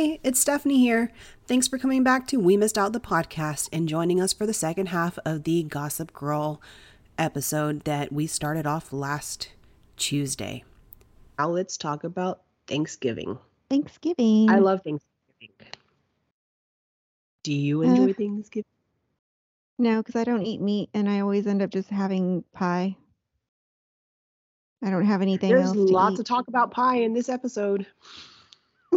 [0.00, 1.12] Hey, it's Stephanie here.
[1.46, 4.54] Thanks for coming back to We Missed Out the podcast and joining us for the
[4.54, 6.58] second half of the Gossip Girl
[7.18, 9.50] episode that we started off last
[9.98, 10.64] Tuesday.
[11.38, 13.38] Now let's talk about Thanksgiving.
[13.68, 14.48] Thanksgiving.
[14.48, 15.50] I love Thanksgiving.
[17.42, 18.64] Do you enjoy Uh, Thanksgiving?
[19.78, 22.96] No, because I don't eat meat and I always end up just having pie.
[24.82, 27.86] I don't have anything There's else lots to to talk about pie in this episode.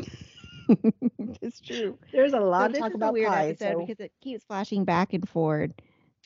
[1.42, 1.98] it's true.
[2.12, 3.50] There's a So lot to this talk about weird pie.
[3.50, 5.74] episode So because it keeps flashing back and forward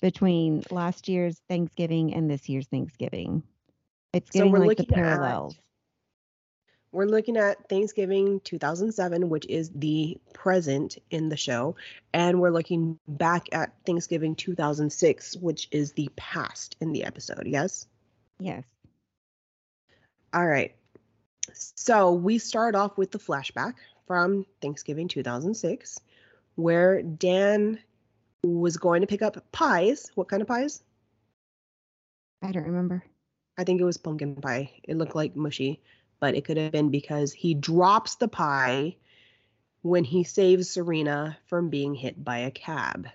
[0.01, 3.43] between last year's Thanksgiving and this year's Thanksgiving.
[4.13, 5.55] It's So getting we're like the looking at- parallels.
[6.91, 11.75] we're looking at Thanksgiving 2007, which is the present in the show,
[12.13, 17.43] and we're looking back at Thanksgiving 2006, which is the past in the episode.
[17.45, 17.85] Yes.
[18.39, 18.63] Yes.
[20.33, 20.75] All right.
[21.53, 23.73] So we start off with the flashback
[24.07, 25.99] from Thanksgiving 2006,
[26.55, 27.79] where Dan
[28.43, 30.11] was going to pick up pies.
[30.15, 30.81] What kind of pies?
[32.41, 33.03] I don't remember.
[33.57, 34.71] I think it was pumpkin pie.
[34.83, 35.81] It looked like mushy,
[36.19, 38.95] but it could have been because he drops the pie
[39.81, 43.07] when he saves Serena from being hit by a cab.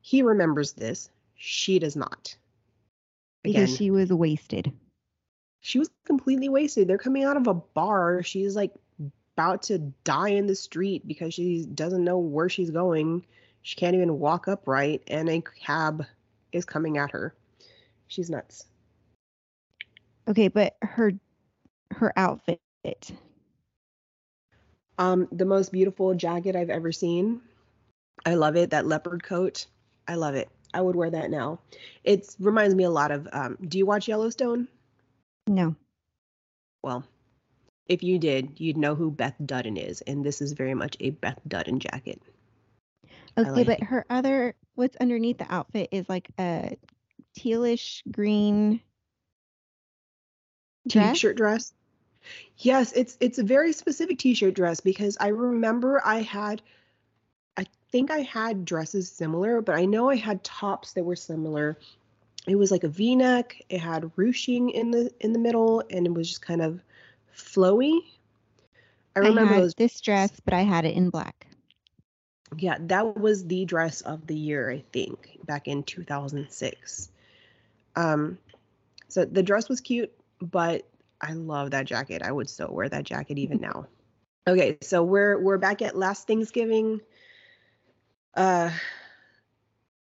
[0.00, 1.10] He remembers this.
[1.34, 2.36] She does not.
[3.42, 4.72] Because she was wasted.
[5.60, 6.88] she was completely wasted.
[6.88, 8.22] They're coming out of a bar.
[8.22, 8.72] She's like
[9.36, 13.24] about to die in the street because she doesn't know where she's going.
[13.62, 16.04] She can't even walk upright, and a cab
[16.52, 17.34] is coming at her.
[18.08, 18.66] She's nuts.
[20.28, 21.12] Okay, but her
[21.92, 22.60] her outfit.
[24.98, 27.40] Um, the most beautiful jacket I've ever seen.
[28.26, 28.70] I love it.
[28.70, 29.66] That leopard coat.
[30.06, 30.48] I love it.
[30.74, 31.60] I would wear that now.
[32.04, 33.28] It reminds me a lot of.
[33.32, 34.68] Um, do you watch Yellowstone?
[35.46, 35.74] No.
[36.82, 37.04] Well,
[37.86, 41.10] if you did, you'd know who Beth Dutton is, and this is very much a
[41.10, 42.22] Beth Dutton jacket.
[43.36, 43.84] Okay, like but it.
[43.84, 46.76] her other what's underneath the outfit is like a
[47.38, 48.80] tealish green
[50.86, 51.14] dress.
[51.14, 51.72] T-shirt dress.
[52.58, 56.62] Yes, it's it's a very specific t-shirt dress because I remember I had
[57.56, 61.78] I think I had dresses similar, but I know I had tops that were similar.
[62.46, 66.14] It was like a V-neck, it had ruching in the in the middle and it
[66.14, 66.80] was just kind of
[67.34, 68.00] flowy.
[69.16, 71.46] I I remember had those this dress, but I had it in black.
[72.58, 77.10] yeah, that was the dress of the year, I think, back in 2006.
[77.96, 78.38] Um
[79.08, 80.88] so the dress was cute, but
[81.20, 82.22] I love that jacket.
[82.22, 83.86] I would still wear that jacket even now.
[84.48, 87.00] Okay, so we're we're back at last Thanksgiving.
[88.34, 88.70] Uh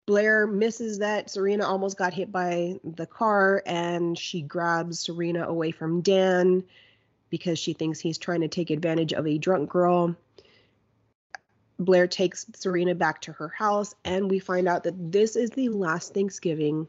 [0.07, 5.71] Blair misses that Serena almost got hit by the car and she grabs Serena away
[5.71, 6.65] from Dan
[7.33, 10.15] because she thinks he's trying to take advantage of a drunk girl.
[11.79, 15.71] Blair takes Serena back to her house and we find out that this is the
[15.71, 16.87] last Thanksgiving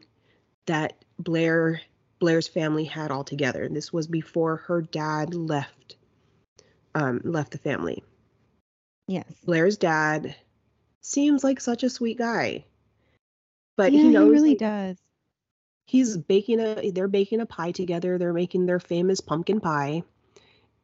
[0.66, 1.80] that Blair
[2.18, 3.68] Blair's family had all together.
[3.70, 5.96] This was before her dad left
[6.94, 8.04] um left the family.
[9.08, 9.24] Yes.
[9.46, 10.36] Blair's dad
[11.00, 12.66] seems like such a sweet guy.
[13.78, 14.96] But yeah, he knows he really like, does.
[15.86, 18.18] he's baking a they're baking a pie together.
[18.18, 20.02] They're making their famous pumpkin pie.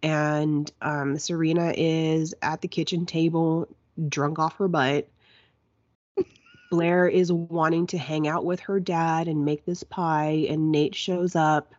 [0.02, 3.68] And um Serena is at the kitchen table
[4.08, 5.08] drunk off her butt.
[6.70, 10.94] Blair is wanting to hang out with her dad and make this pie and Nate
[10.94, 11.74] shows up.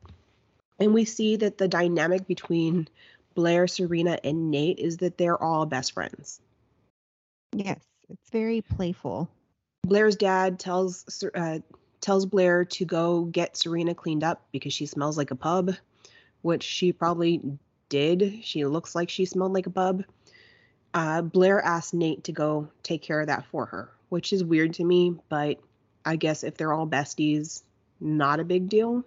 [0.80, 2.90] And we see that the dynamic between
[3.34, 6.42] Blair, Serena and Nate is that they're all best friends.
[7.53, 7.80] Yes.
[8.09, 9.30] It's very playful.
[9.84, 11.59] Blair's dad tells uh,
[12.02, 15.76] tells Blair to go get Serena cleaned up because she smells like a pub,
[16.42, 17.42] which she probably
[17.91, 18.40] did.
[18.44, 20.03] She looks like she smelled like a pub.
[20.96, 24.73] Uh, Blair asked Nate to go take care of that for her, which is weird
[24.76, 25.59] to me, but
[26.03, 27.61] I guess if they're all besties,
[27.99, 29.03] not a big deal.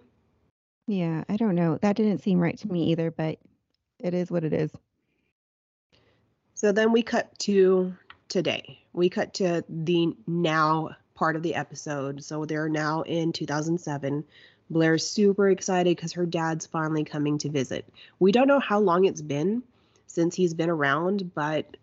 [0.87, 1.77] Yeah, I don't know.
[1.81, 3.39] That didn't seem right to me either, but
[3.99, 4.71] it is what it is.
[6.53, 7.93] So then we cut to
[8.29, 8.79] today.
[8.93, 12.23] We cut to the now part of the episode.
[12.23, 14.23] So they're now in 2007.
[14.69, 17.87] Blair's super excited because her dad's finally coming to visit.
[18.19, 19.63] We don't know how long it's been
[20.07, 21.77] since he's been around, but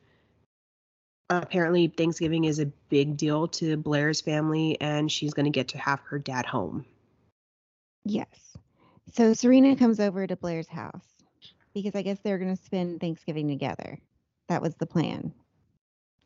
[1.31, 5.79] apparently Thanksgiving is a big deal to Blair's family, and she's going to get to
[5.79, 6.85] have her dad home.
[8.05, 8.57] Yes.
[9.13, 11.07] So Serena comes over to Blair's house
[11.75, 13.99] because I guess they're going to spend Thanksgiving together.
[14.49, 15.33] That was the plan.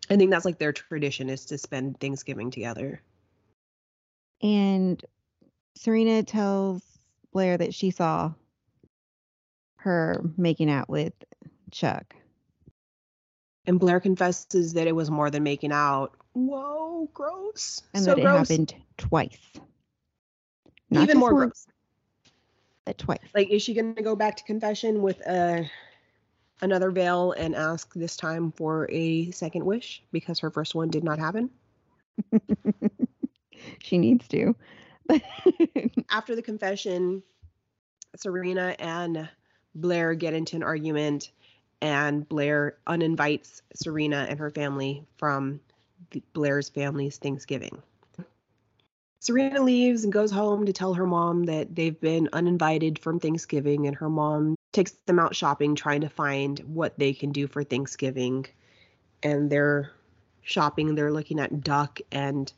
[0.08, 3.02] I think that's like their tradition is to spend Thanksgiving together.
[4.42, 5.04] And
[5.76, 6.82] Serena tells
[7.32, 8.32] Blair that she saw
[9.76, 11.12] her making out with
[11.70, 12.16] Chuck.
[13.66, 16.12] And Blair confesses that it was more than making out.
[16.32, 17.82] Whoa, gross.
[17.94, 18.48] And so that it gross.
[18.48, 19.38] happened twice.
[20.90, 22.32] Not Even more once, gross.
[22.84, 23.18] but twice.
[23.34, 25.62] Like, is she going to go back to confession with uh,
[26.62, 31.04] another veil and ask this time for a second wish because her first one did
[31.04, 31.50] not happen?
[33.82, 34.54] she needs to.
[36.10, 37.22] After the confession,
[38.16, 39.28] Serena and
[39.74, 41.30] Blair get into an argument,
[41.80, 45.60] and Blair uninvites Serena and her family from
[46.32, 47.82] Blair's family's Thanksgiving.
[49.18, 53.86] Serena leaves and goes home to tell her mom that they've been uninvited from Thanksgiving,
[53.86, 57.64] and her mom takes them out shopping trying to find what they can do for
[57.64, 58.46] Thanksgiving.
[59.22, 59.90] And they're
[60.42, 62.52] shopping, they're looking at duck and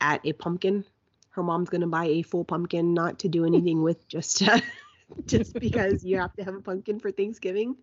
[0.00, 0.84] at a pumpkin.
[1.40, 4.60] Her mom's going to buy a full pumpkin, not to do anything with, just uh,
[5.26, 7.76] just because you have to have a pumpkin for Thanksgiving,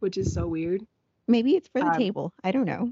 [0.00, 0.86] which is so weird.
[1.28, 2.32] Maybe it's for the Um, table.
[2.42, 2.90] I don't know.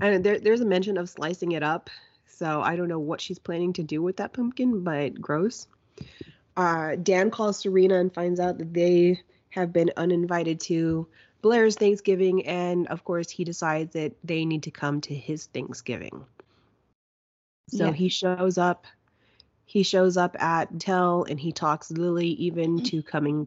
[0.00, 1.88] And there, there's a mention of slicing it up.
[2.26, 5.66] So I don't know what she's planning to do with that pumpkin, but gross.
[6.54, 11.08] Uh, Dan calls Serena and finds out that they have been uninvited to
[11.40, 12.46] Blair's Thanksgiving.
[12.46, 16.26] And of course, he decides that they need to come to his Thanksgiving.
[17.70, 17.96] So Yes.
[17.96, 18.86] he shows up.
[19.68, 22.84] He shows up at Tell and he talks Lily even mm.
[22.86, 23.46] to coming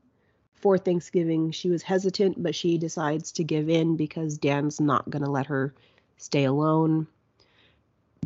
[0.53, 1.49] for Thanksgiving.
[1.49, 5.47] She was hesitant, but she decides to give in because Dan's not going to let
[5.47, 5.73] her
[6.17, 7.07] stay alone.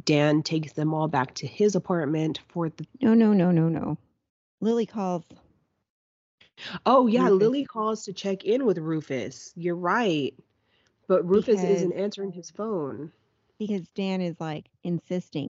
[0.03, 2.85] Dan takes them all back to his apartment for the.
[3.01, 3.97] No, no, no, no, no.
[4.59, 5.23] Lily calls.
[6.85, 7.39] Oh, yeah, Rufus.
[7.39, 9.53] Lily calls to check in with Rufus.
[9.55, 10.33] You're right.
[11.07, 13.13] But Rufus isn't answering his phone.
[13.57, 15.47] because Dan is like insisting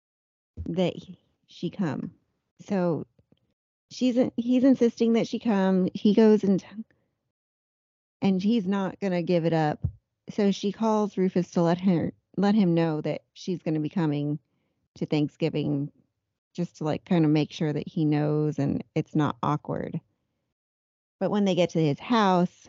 [0.68, 2.12] that he- she come.
[2.62, 3.06] So
[3.92, 5.90] she's he's insisting that she come.
[5.94, 6.64] He goes and
[8.22, 9.80] and he's not gonna give it up.
[10.30, 14.40] So she calls Rufus to let her let him know that she's gonna be coming
[14.96, 15.92] to Thanksgiving,
[16.54, 20.00] just to like kind of make sure that he knows and it's not awkward.
[21.20, 22.68] But when they get to his house,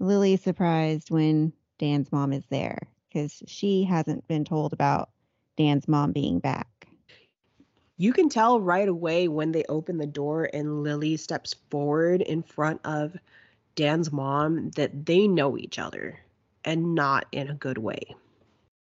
[0.00, 5.10] Lily's surprised when Dan's mom is there because she hasn't been told about
[5.56, 6.68] Dan's mom being back.
[7.96, 12.42] You can tell right away when they open the door and Lily steps forward in
[12.42, 13.16] front of
[13.76, 16.18] Dan's mom that they know each other
[16.64, 18.16] and not in a good way.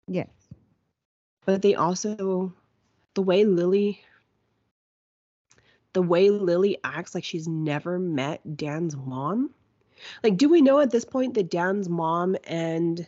[0.07, 0.27] Yes.
[1.45, 2.53] But they also,
[3.13, 4.01] the way Lily,
[5.93, 9.51] the way Lily acts like she's never met Dan's mom.
[10.21, 13.07] Like, do we know at this point that Dan's mom and,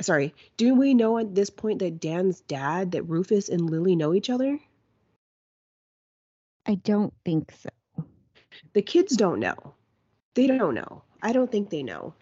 [0.00, 4.12] sorry, do we know at this point that Dan's dad, that Rufus and Lily know
[4.12, 4.58] each other?
[6.66, 8.04] I don't think so.
[8.72, 9.74] The kids don't know.
[10.34, 11.02] They don't know.
[11.22, 12.12] I don't think they know.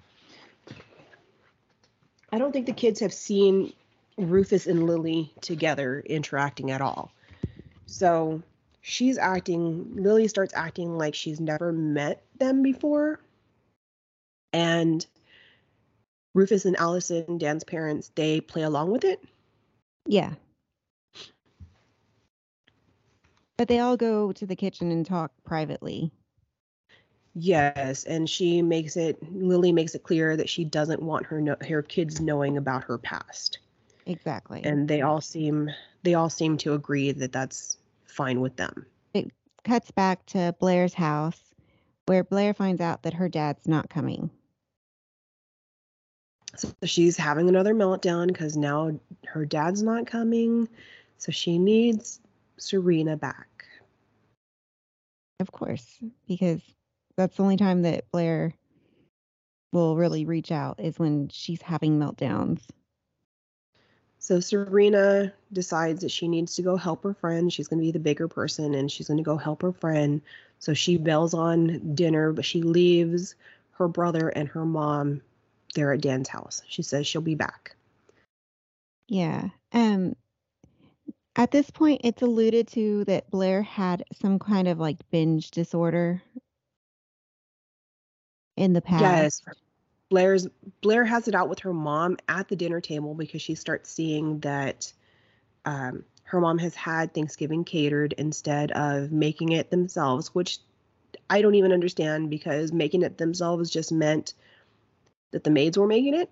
[2.30, 3.72] I don't think the kids have seen
[4.16, 7.12] Rufus and Lily together interacting at all.
[7.86, 8.42] So
[8.80, 13.20] she's acting, Lily starts acting like she's never met them before.
[14.52, 15.04] And
[16.34, 19.22] Rufus and Allison, Dan's parents, they play along with it.
[20.06, 20.34] Yeah.
[23.56, 26.10] But they all go to the kitchen and talk privately.
[27.34, 31.56] Yes, and she makes it Lily makes it clear that she doesn't want her no,
[31.68, 33.58] her kids knowing about her past.
[34.06, 34.60] Exactly.
[34.64, 35.70] and they all seem
[36.02, 38.86] they all seem to agree that that's fine with them.
[39.14, 39.32] It
[39.64, 41.40] cuts back to Blair's house
[42.06, 44.30] where Blair finds out that her dad's not coming.
[46.56, 50.68] So she's having another meltdown because now her dad's not coming,
[51.18, 52.20] so she needs
[52.58, 53.66] Serena back.
[55.40, 56.60] Of course, because
[57.16, 58.54] that's the only time that Blair
[59.72, 62.60] will really reach out is when she's having meltdowns.
[64.18, 67.52] So Serena decides that she needs to go help her friend.
[67.52, 70.22] She's going to be the bigger person and she's going to go help her friend.
[70.60, 73.34] So she bails on dinner, but she leaves
[73.72, 75.20] her brother and her mom
[75.74, 76.62] there at Dan's house.
[76.68, 77.76] She says she'll be back.
[79.08, 79.48] Yeah.
[79.72, 80.16] Um
[81.36, 86.22] at this point it's alluded to that Blair had some kind of like binge disorder
[88.56, 89.02] in the past.
[89.02, 89.56] Yes.
[90.10, 90.46] Blair's
[90.80, 94.38] Blair has it out with her mom at the dinner table because she starts seeing
[94.40, 94.92] that
[95.64, 100.58] um, her mom has had Thanksgiving catered instead of making it themselves, which
[101.30, 104.34] I don't even understand because making it themselves just meant
[105.32, 106.30] that the maids were making it.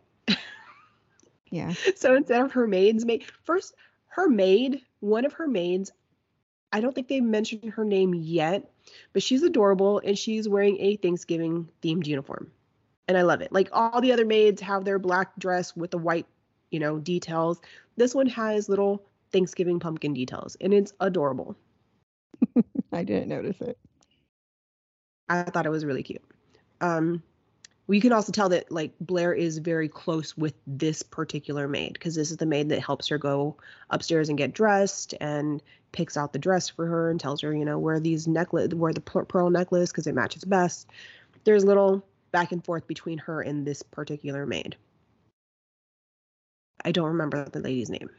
[1.50, 1.74] Yeah.
[1.96, 3.74] So instead of her maids make first
[4.06, 5.92] her maid, one of her maids,
[6.72, 8.70] I don't think they mentioned her name yet,
[9.12, 12.50] but she's adorable and she's wearing a Thanksgiving themed uniform.
[13.08, 13.52] And I love it.
[13.52, 16.26] Like all the other maids have their black dress with the white
[16.72, 17.60] you know, details.
[17.96, 21.54] This one has little Thanksgiving pumpkin details, and it's adorable.
[22.92, 23.78] I didn't notice it.
[25.28, 26.22] I thought it was really cute.
[26.80, 27.22] Um,
[27.86, 32.14] we can also tell that like Blair is very close with this particular maid because
[32.14, 33.56] this is the maid that helps her go
[33.90, 37.64] upstairs and get dressed and picks out the dress for her and tells her, you
[37.64, 40.88] know, wear these necklace, wear the pearl necklace because it matches best.
[41.44, 44.76] There's little back and forth between her and this particular maid.
[46.84, 48.10] I don't remember the lady's name.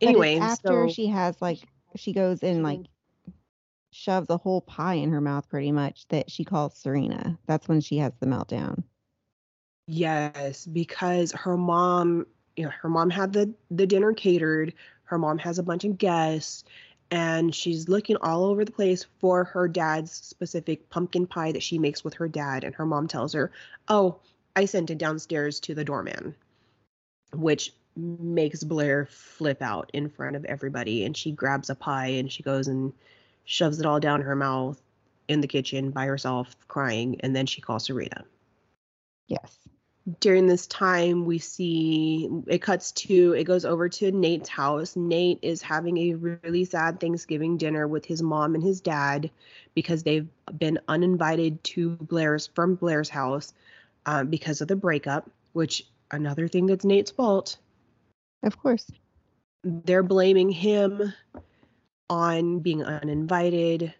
[0.00, 1.60] Anyway, after so, she has like
[1.96, 2.80] she goes and like
[3.92, 7.38] shoves a whole pie in her mouth pretty much that she calls Serena.
[7.46, 8.82] That's when she has the meltdown.
[9.86, 14.74] Yes, because her mom, you know, her mom had the the dinner catered.
[15.04, 16.64] Her mom has a bunch of guests
[17.10, 21.78] and she's looking all over the place for her dad's specific pumpkin pie that she
[21.78, 23.52] makes with her dad and her mom tells her,
[23.88, 24.20] "Oh,
[24.56, 26.34] I sent it downstairs to the doorman."
[27.34, 32.32] Which makes Blair flip out in front of everybody and she grabs a pie and
[32.32, 32.94] she goes and
[33.44, 34.80] shoves it all down her mouth
[35.28, 38.24] in the kitchen by herself, crying, and then she calls Serena.
[39.28, 39.58] Yes.
[40.18, 44.96] During this time, we see it cuts to it goes over to Nate's house.
[44.96, 49.30] Nate is having a really sad Thanksgiving dinner with his mom and his dad
[49.74, 50.26] because they've
[50.58, 53.54] been uninvited to Blair's from Blair's house
[54.04, 55.30] um, because of the breakup.
[55.52, 57.58] Which another thing that's Nate's fault.
[58.42, 58.90] Of course.
[59.62, 61.12] They're blaming him
[62.12, 63.94] on being uninvited.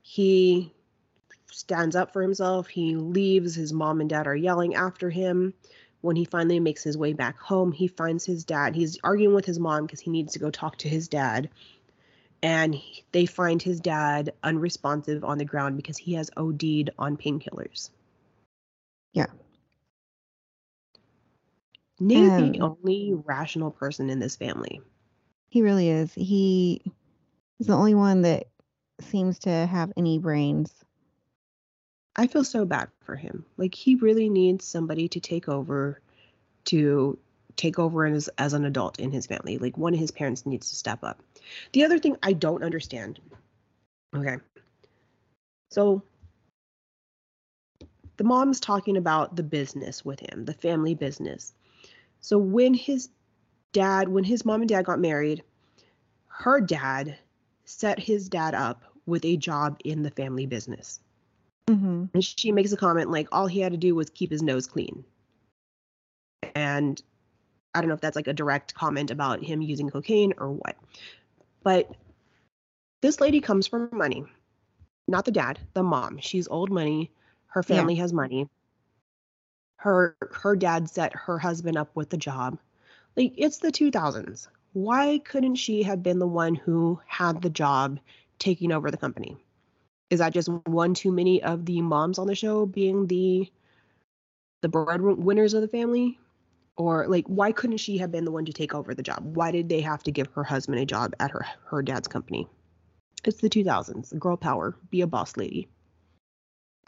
[0.00, 0.72] He
[1.50, 2.66] stands up for himself.
[2.66, 3.54] He leaves.
[3.54, 5.52] His mom and dad are yelling after him.
[6.00, 8.74] When he finally makes his way back home, he finds his dad.
[8.74, 11.50] He's arguing with his mom because he needs to go talk to his dad.
[12.42, 17.18] And he, they find his dad unresponsive on the ground because he has OD'd on
[17.18, 17.90] painkillers.
[19.12, 19.26] Yeah.
[22.00, 24.80] Nate um, the only rational person in this family.
[25.50, 26.14] He really is.
[26.14, 26.80] He
[27.58, 28.46] He's the only one that
[29.00, 30.72] seems to have any brains.
[32.14, 33.46] I feel so bad for him.
[33.56, 36.00] Like he really needs somebody to take over
[36.64, 37.18] to
[37.56, 39.58] take over as as an adult in his family.
[39.58, 41.22] Like one of his parents needs to step up.
[41.72, 43.20] The other thing I don't understand.
[44.14, 44.36] Okay.
[45.70, 46.02] So
[48.18, 51.54] the mom's talking about the business with him, the family business.
[52.20, 53.08] So when his
[53.72, 55.42] dad, when his mom and dad got married,
[56.28, 57.18] her dad
[57.72, 61.00] set his dad up with a job in the family business.
[61.68, 62.04] Mm-hmm.
[62.14, 64.66] And she makes a comment like all he had to do was keep his nose
[64.66, 65.04] clean.
[66.54, 67.00] And
[67.74, 70.76] I don't know if that's like a direct comment about him using cocaine or what.
[71.62, 71.94] But
[73.00, 74.24] this lady comes from money.
[75.08, 76.18] Not the dad, the mom.
[76.18, 77.10] She's old money.
[77.46, 78.02] Her family yeah.
[78.02, 78.48] has money.
[79.76, 82.58] Her her dad set her husband up with the job.
[83.16, 87.98] Like it's the 2000s why couldn't she have been the one who had the job
[88.38, 89.36] taking over the company?
[90.10, 93.50] Is that just one too many of the moms on the show being the
[94.60, 96.18] the breadwinners of the family?
[96.76, 99.36] Or like why couldn't she have been the one to take over the job?
[99.36, 102.48] Why did they have to give her husband a job at her her dad's company?
[103.24, 104.18] It's the 2000s.
[104.18, 104.76] Girl power.
[104.90, 105.68] Be a boss lady.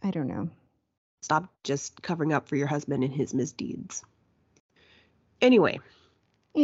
[0.03, 0.51] I don't know.
[1.23, 4.03] Stop just covering up for your husband and his misdeeds.
[5.41, 5.81] Anyway,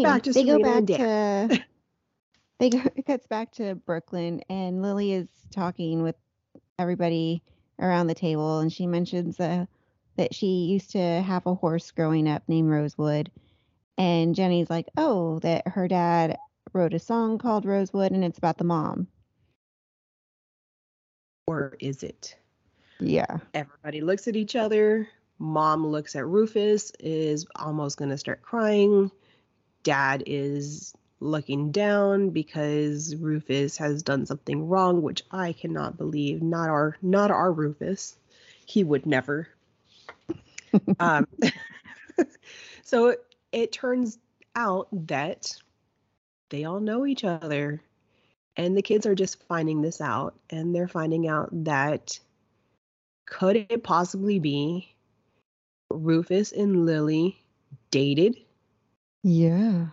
[0.02, 1.62] back to they go back to
[2.58, 6.16] they go it cuts back to Brooklyn and Lily is talking with
[6.78, 7.42] everybody
[7.78, 9.66] around the table and she mentions uh,
[10.16, 13.30] that she used to have a horse growing up named Rosewood
[14.00, 16.38] and Jenny's like, "Oh, that her dad
[16.72, 19.08] wrote a song called Rosewood and it's about the mom."
[21.46, 22.34] Or is it?
[22.98, 23.38] Yeah.
[23.52, 25.08] Everybody looks at each other.
[25.38, 29.10] Mom looks at Rufus, is almost going to start crying
[29.82, 36.42] dad is looking down because Rufus has done something wrong, which I cannot believe.
[36.42, 38.16] Not our not our Rufus.
[38.66, 39.48] He would never.
[41.00, 41.26] um,
[42.84, 43.16] so
[43.52, 44.18] it turns
[44.54, 45.52] out that
[46.50, 47.80] they all know each other
[48.56, 52.18] and the kids are just finding this out and they're finding out that
[53.26, 54.92] could it possibly be
[55.88, 57.40] Rufus and Lily
[57.90, 58.36] dated
[59.22, 59.86] yeah.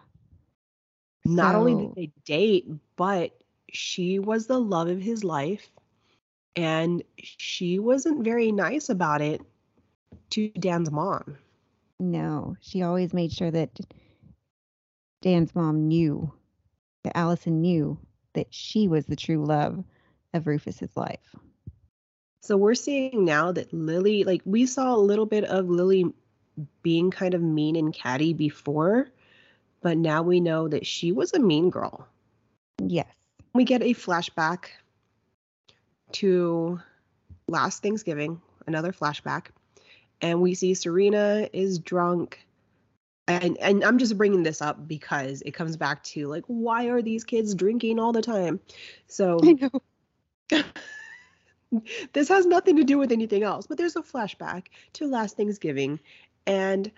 [1.25, 3.37] Not only did they date, but
[3.71, 5.69] she was the love of his life.
[6.55, 9.41] And she wasn't very nice about it
[10.31, 11.37] to Dan's mom.
[11.99, 13.79] No, she always made sure that
[15.21, 16.31] Dan's mom knew,
[17.03, 17.99] that Allison knew
[18.33, 19.83] that she was the true love
[20.33, 21.35] of Rufus's life.
[22.41, 26.05] So we're seeing now that Lily, like we saw a little bit of Lily
[26.81, 29.09] being kind of mean and catty before,
[29.81, 32.07] but now we know that she was a mean girl.
[32.81, 33.07] Yes.
[33.53, 34.65] We get a flashback
[36.13, 36.79] to
[37.47, 39.47] last Thanksgiving, another flashback,
[40.21, 42.39] and we see Serena is drunk.
[43.27, 47.01] And and I'm just bringing this up because it comes back to like why are
[47.01, 48.59] these kids drinking all the time?
[49.07, 49.39] So
[52.13, 55.99] this has nothing to do with anything else, but there's a flashback to last Thanksgiving
[56.45, 56.91] and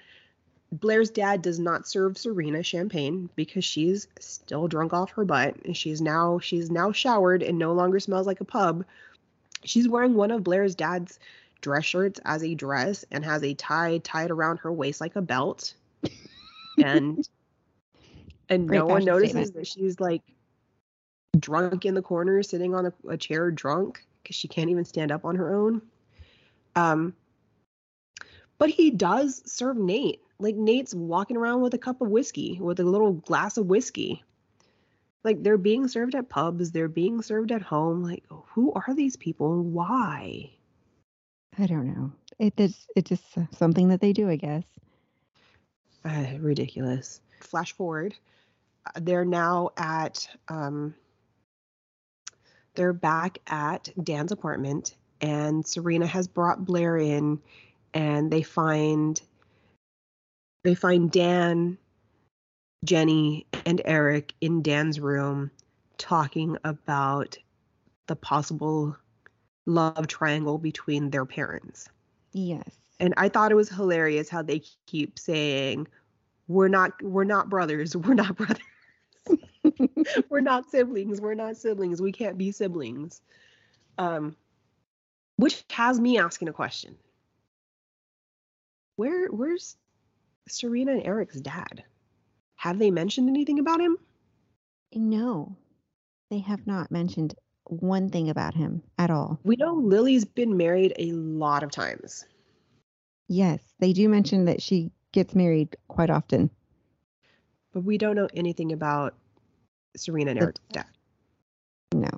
[0.71, 5.75] Blair's dad does not serve Serena champagne because she's still drunk off her butt and
[5.75, 8.85] she's now she's now showered and no longer smells like a pub.
[9.63, 11.19] She's wearing one of Blair's dad's
[11.61, 15.21] dress shirts as a dress and has a tie tied around her waist like a
[15.21, 15.73] belt.
[16.81, 17.27] And
[18.47, 19.53] and Great no one notices statement.
[19.55, 20.21] that she's like
[21.38, 25.11] drunk in the corner sitting on a, a chair drunk because she can't even stand
[25.11, 25.81] up on her own.
[26.77, 27.13] Um
[28.57, 30.21] but he does serve Nate.
[30.39, 34.24] Like Nate's walking around with a cup of whiskey, with a little glass of whiskey.
[35.24, 38.03] Like they're being served at pubs, they're being served at home.
[38.03, 40.51] Like who are these people and why?
[41.58, 42.12] I don't know.
[42.38, 44.63] It is it's just uh, something that they do, I guess.
[46.05, 47.19] Uh, ridiculous.
[47.41, 48.15] Flash forward,
[48.86, 50.96] uh, they're now at um
[52.75, 57.41] they're back at Dan's apartment and Serena has brought Blair in
[57.93, 59.19] and they find
[60.63, 61.78] they find Dan,
[62.84, 65.51] Jenny, and Eric in Dan's room
[65.98, 67.38] talking about
[68.08, 68.96] the possible
[69.66, 71.89] love triangle between their parents.
[72.34, 72.80] Yes.
[73.00, 75.88] And I thought it was hilarious how they keep saying,
[76.48, 77.96] "We're not, we're not brothers.
[77.96, 78.63] We're not brothers.
[80.30, 81.22] we're not siblings.
[81.22, 82.02] We're not siblings.
[82.02, 83.22] We can't be siblings."
[83.98, 84.36] Um,
[85.38, 86.98] which has me asking a question:
[88.98, 89.78] Where, where's
[90.51, 91.83] Serena and Eric's dad?
[92.55, 93.97] Have they mentioned anything about him?
[94.93, 95.55] No.
[96.29, 97.35] They have not mentioned
[97.65, 99.39] one thing about him at all.
[99.43, 102.25] We know Lily's been married a lot of times,
[103.31, 106.49] Yes, they do mention that she gets married quite often.
[107.71, 109.13] but we don't know anything about
[109.95, 110.88] Serena and Eric's dad.
[111.93, 112.09] No.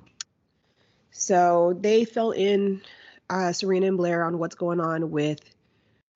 [1.10, 2.80] So they fill in
[3.28, 5.40] uh, Serena and Blair on what's going on with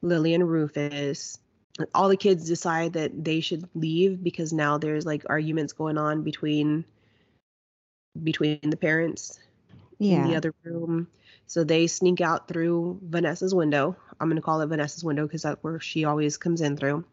[0.01, 1.39] Lily and Rufus.
[1.95, 6.23] All the kids decide that they should leave because now there's like arguments going on
[6.23, 6.85] between
[8.23, 9.39] between the parents
[10.01, 11.09] in the other room.
[11.47, 13.97] So they sneak out through Vanessa's window.
[14.21, 17.05] I'm going to call it Vanessa's window because that's where she always comes in through.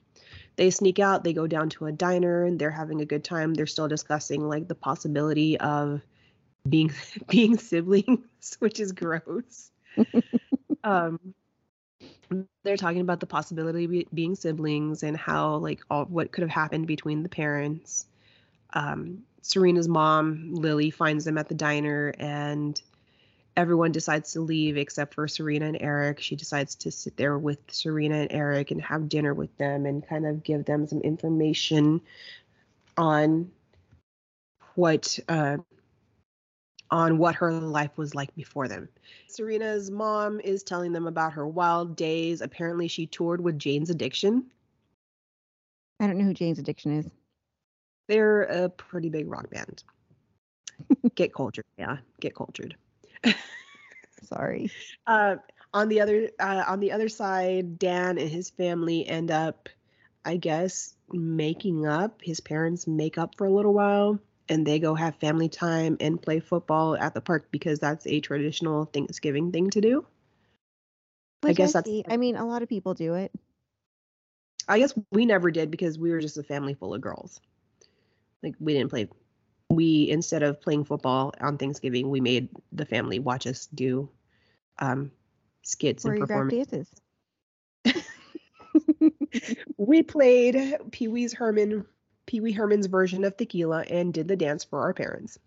[0.55, 3.53] They sneak out, they go down to a diner, and they're having a good time.
[3.53, 6.01] They're still discussing like the possibility of
[6.67, 6.91] being
[7.27, 9.71] being siblings, which is gross.
[10.83, 11.33] um
[12.63, 16.51] they're talking about the possibility of being siblings and how like all what could have
[16.51, 18.05] happened between the parents.
[18.73, 22.81] Um Serena's mom, Lily, finds them at the diner and
[23.55, 26.21] everyone decides to leave except for Serena and Eric.
[26.21, 30.07] She decides to sit there with Serena and Eric and have dinner with them and
[30.07, 32.01] kind of give them some information
[32.97, 33.51] on
[34.75, 35.57] what uh,
[36.93, 38.87] on what her life was like before them.
[39.25, 42.39] Serena's mom is telling them about her wild days.
[42.39, 44.45] Apparently, she toured with Jane's Addiction.
[45.99, 47.09] I don't know who Jane's Addiction is.
[48.07, 49.83] They're a pretty big rock band.
[51.15, 52.75] get cultured, yeah, get cultured.
[54.23, 54.69] Sorry.
[55.07, 55.37] uh,
[55.73, 59.67] on the other uh, on the other side, Dan and his family end up,
[60.23, 62.21] I guess, making up.
[62.21, 66.21] His parents make up for a little while, and they go have family time and
[66.21, 70.05] play football at the park because that's a traditional Thanksgiving thing to do.
[71.43, 72.03] I Which guess that's- see.
[72.07, 73.31] I mean, a lot of people do it.
[74.67, 77.41] I guess we never did because we were just a family full of girls.
[78.41, 79.09] Like we didn't play.
[79.69, 84.09] We instead of playing football on Thanksgiving, we made the family watch us do
[84.79, 85.11] um,
[85.63, 86.89] skits and performances.
[89.77, 91.85] we played Pee Wee's Herman,
[92.33, 95.37] Pee Wee Herman's version of Tequila, and did the dance for our parents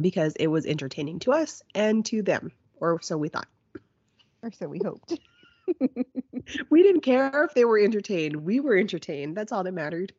[0.00, 3.48] because it was entertaining to us and to them, or so we thought.
[4.40, 5.18] or so we hoped.
[6.70, 8.36] we didn't care if they were entertained.
[8.36, 9.36] We were entertained.
[9.36, 10.12] That's all that mattered.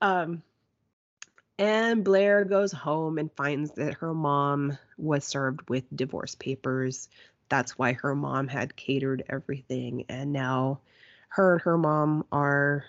[0.00, 0.44] Um,
[1.58, 7.08] and Blair goes home and finds that her mom was served with divorce papers.
[7.48, 10.04] That's why her mom had catered everything.
[10.08, 10.78] And now
[11.30, 12.84] her and her mom are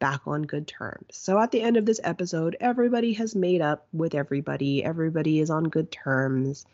[0.00, 1.06] back on good terms.
[1.12, 4.82] So at the end of this episode, everybody has made up with everybody.
[4.82, 6.66] Everybody is on good terms.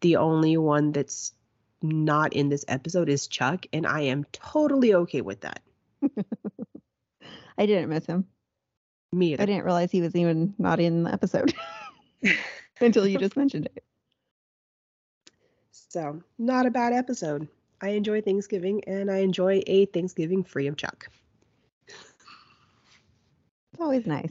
[0.00, 1.32] The only one that's
[1.82, 5.62] not in this episode is Chuck, and I am totally okay with that.
[7.58, 8.26] I didn't miss him.
[9.12, 11.52] Me I didn't realize he was even not in the episode
[12.80, 13.84] until you just mentioned it.
[15.72, 17.48] So, not a bad episode.
[17.82, 21.08] I enjoy Thanksgiving, and I enjoy a Thanksgiving free of Chuck.
[23.80, 24.30] It's always nice.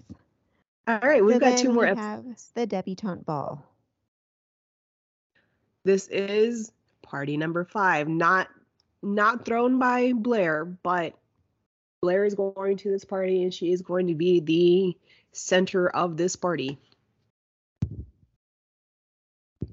[0.88, 3.66] All right, we've So got two more we have the debutante ball.
[5.84, 8.08] This is party number five.
[8.08, 8.48] Not
[9.02, 11.16] not thrown by Blair, but
[12.00, 14.96] Blair is going to this party and she is going to be the
[15.32, 16.78] center of this party.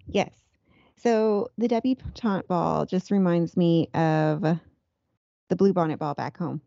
[0.07, 0.33] Yes.
[1.03, 6.63] So the debutante ball just reminds me of the blue bonnet ball back home.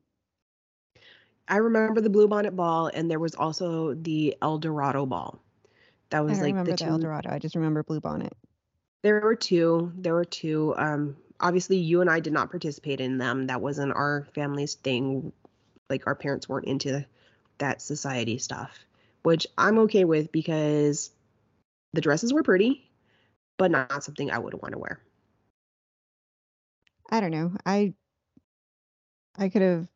[1.50, 5.40] I remember the Blue Bonnet Ball, and there was also the El Dorado Ball.
[6.12, 6.86] That was like the two.
[6.86, 7.30] El Dorado.
[7.32, 8.34] I just remember blue bonnet.
[9.04, 9.92] There were two.
[9.96, 10.74] There were two.
[10.78, 13.48] Um, obviously, you and I did not participate in them.
[13.48, 15.32] That wasn't our family's thing.
[15.90, 17.06] Like our parents weren't into
[17.58, 18.78] that society stuff,
[19.24, 21.12] which I'm okay with because
[21.94, 22.90] the dresses were pretty,
[23.58, 25.00] but not something I would want to wear.
[27.10, 27.54] I don't know.
[27.66, 27.94] I
[29.38, 29.88] I could have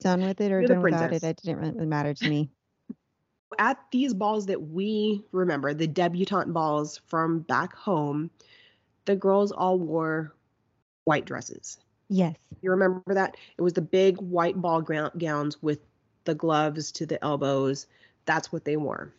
[0.00, 1.22] done with it or done without it.
[1.24, 2.50] It didn't really matter to me.
[3.58, 8.30] At these balls that we remember, the debutante balls from back home,
[9.06, 10.32] the girls all wore
[11.04, 11.78] white dresses.
[12.08, 12.36] Yes.
[12.62, 13.36] You remember that?
[13.58, 15.80] It was the big white ball gowns with
[16.24, 17.86] the gloves to the elbows.
[18.24, 19.12] That's what they wore.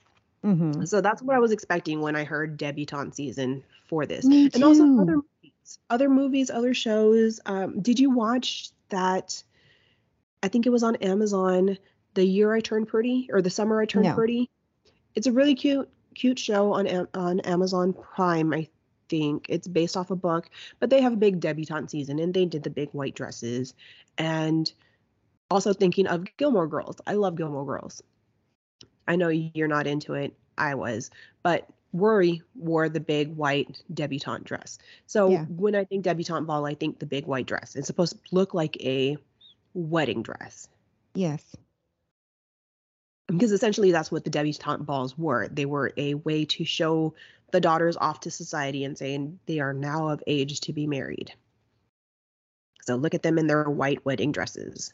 [0.43, 4.25] hmm So that's what I was expecting when I heard debutante season for this.
[4.25, 7.39] Me And also other movies, other movies, other shows.
[7.45, 9.43] Um, did you watch that?
[10.43, 11.77] I think it was on Amazon.
[12.13, 14.15] The year I turned pretty, or the summer I turned No.
[14.15, 14.49] pretty.
[15.15, 18.53] It's a really cute, cute show on on Amazon Prime.
[18.53, 18.67] I
[19.09, 20.49] think it's based off a book,
[20.79, 23.73] but they have a big debutante season, and they did the big white dresses,
[24.17, 24.71] and
[25.49, 26.97] also thinking of Gilmore Girls.
[27.05, 28.01] I love Gilmore Girls.
[29.07, 30.33] I know you're not into it.
[30.57, 31.11] I was,
[31.43, 34.79] but Rory wore the big white debutante dress.
[35.07, 35.45] So Yeah.
[35.45, 37.75] when I think debutante ball, I think the big white dress.
[37.75, 39.17] It's supposed to look like a
[39.73, 40.67] wedding dress
[41.13, 41.43] Yes.
[43.27, 45.47] because essentially that's what the debutante balls were.
[45.47, 47.13] They were a way to show
[47.51, 51.33] the daughters off to society and saying they are now of age to be married.
[52.83, 54.93] So look at them in their white wedding dresses.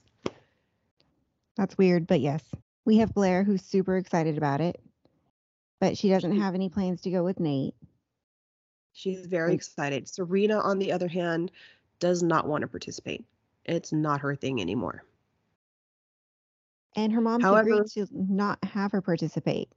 [1.56, 2.44] That's weird, but yes.
[2.86, 4.80] We have Blair who's super excited about it,
[5.80, 7.76] but she doesn't have any plans to go with Nate.
[8.94, 10.08] She's very excited.
[10.08, 11.52] Serena, on the other hand,
[12.00, 13.26] does not want to participate.
[13.68, 15.04] It's not her thing anymore.
[16.96, 19.70] And her mom's However- agreed to not have her participate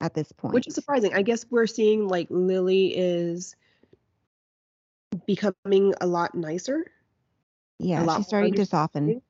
[0.00, 0.54] at this point.
[0.54, 1.14] which is surprising.
[1.14, 3.56] I guess we're seeing like Lily is
[5.26, 6.84] becoming a lot nicer,
[7.78, 9.22] yeah, lot she's starting to soften.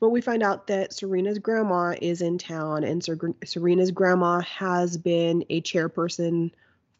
[0.00, 4.96] but we find out that Serena's grandma is in town, and Ser- Serena's grandma has
[4.96, 6.50] been a chairperson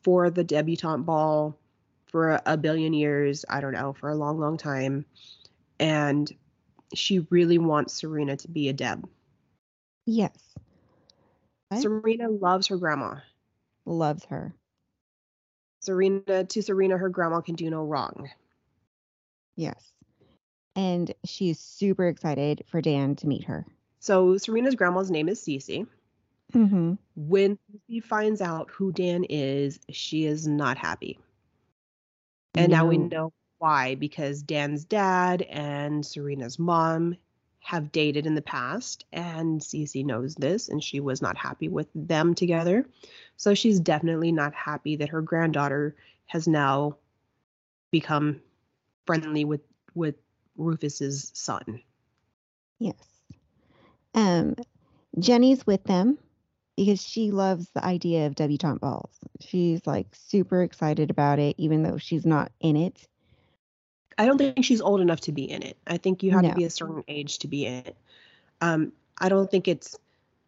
[0.02, 1.58] for the debutante ball
[2.14, 3.44] for a, billion years.
[3.48, 5.04] I don't know, for a long, long time,
[5.80, 6.30] and
[6.94, 9.08] she really wants Serena to be a deb.
[10.06, 10.38] Yes.
[11.76, 13.16] Serena loves her grandma.
[13.84, 14.54] Loves her.
[15.80, 18.30] Serena to Serena, her grandma can do no wrong.
[19.56, 19.92] Yes.
[20.76, 23.66] And she's super excited for Dan to meet her.
[23.98, 25.84] So Serena's grandma's name is Cece.
[26.52, 26.92] Mm-hmm.
[27.16, 27.58] When
[27.90, 31.18] Cece finds out who Dan is, she is not happy.
[32.54, 37.16] And now we know why because Dan's dad and Serena's mom
[37.60, 41.88] have dated in the past, and Cece knows this, and she was not happy with
[41.94, 42.86] them together.
[43.38, 46.98] So she's definitely not happy that her granddaughter has now
[47.90, 48.40] become
[49.06, 49.62] friendly with
[49.94, 50.16] with
[50.56, 51.80] Rufus's son.
[52.78, 52.96] Yes.
[54.14, 54.56] Um,
[55.18, 56.18] Jenny's with them
[56.76, 59.10] because she loves the idea of debutante balls.
[59.40, 63.06] She's like super excited about it, even though she's not in it.
[64.16, 65.76] I don't think she's old enough to be in it.
[65.86, 66.50] I think you have No.
[66.50, 67.96] to be a certain age to be in it.
[68.60, 69.98] Um, I don't think it's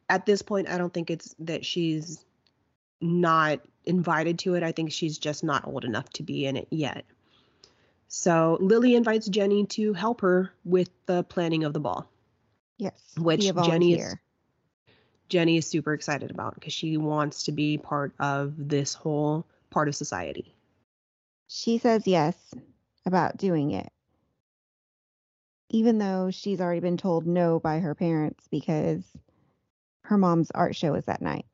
[0.09, 0.69] at this point.
[0.69, 2.25] I don't think it's that she's
[3.01, 4.63] not invited to it.
[4.63, 7.05] I think she's just not old enough to be in it yet.
[8.09, 12.09] So Lily invites Jenny to help her with the planning of the ball,
[12.79, 13.15] Yes.
[13.19, 14.15] which Jenny is.
[15.29, 19.89] Jenny is super excited about because she wants to be part of this whole part
[19.89, 20.55] of society.
[21.49, 22.37] She says yes
[23.05, 23.91] about doing it,
[25.71, 29.05] even though she's already been told no by her parents because
[30.03, 31.47] her mom's art show is that night.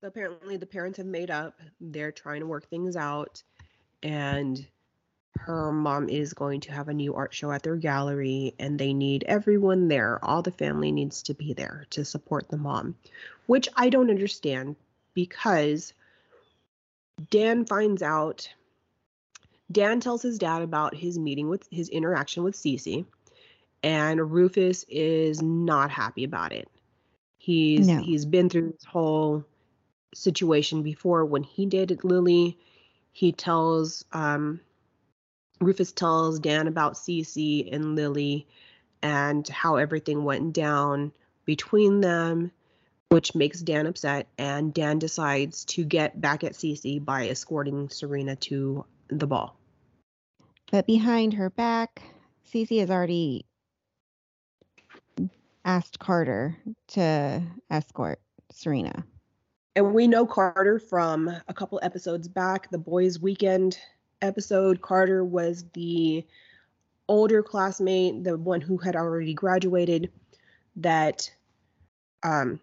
[0.00, 1.60] So apparently the parents have made up.
[1.80, 3.42] They're trying to work things out.
[4.02, 4.64] And
[5.38, 8.92] her mom is going to have a new art show at their gallery and they
[8.92, 10.18] need everyone there.
[10.24, 12.96] All the family needs to be there to support the mom,
[13.46, 14.76] which I don't understand
[15.14, 15.92] because
[17.30, 18.48] Dan finds out
[19.70, 23.04] Dan tells his dad about his meeting with his interaction with Cece
[23.82, 26.68] and Rufus is not happy about it.
[27.38, 27.98] He's No.
[27.98, 29.44] he's been through this whole
[30.14, 32.58] situation before when he dated Lily.
[33.12, 34.60] He tells um
[35.60, 38.46] Rufus tells Dan about Cece and Lily
[39.02, 41.12] and how everything went down
[41.44, 42.50] between them,
[43.08, 44.28] which makes Dan upset.
[44.38, 49.58] And Dan decides to get back at Cece by escorting Serena to the ball.
[50.70, 52.02] But behind her back,
[52.52, 53.46] Cece has already
[55.64, 56.56] asked Carter
[56.88, 59.04] to escort Serena.
[59.74, 63.78] And we know Carter from a couple episodes back, the boys' weekend
[64.22, 64.80] episode.
[64.80, 66.24] Carter was the
[67.08, 70.10] older classmate, the one who had already graduated,
[70.76, 71.30] that
[72.22, 72.60] um,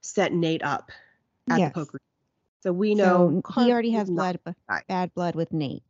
[0.00, 0.90] set Nate up
[1.50, 1.72] at Yes.
[1.72, 2.00] the poker.
[2.62, 4.40] So we know so he already has blood,
[4.88, 5.82] bad blood with Nate.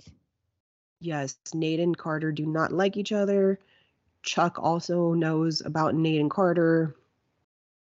[1.00, 3.58] Yes, Nate and Carter do not like each other.
[4.22, 6.96] Chuck also knows about Nate and Carter.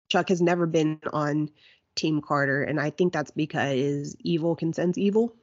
[0.10, 1.50] Chuck has never been on
[1.96, 5.34] Team Carter, and I think that's because evil can sense evil.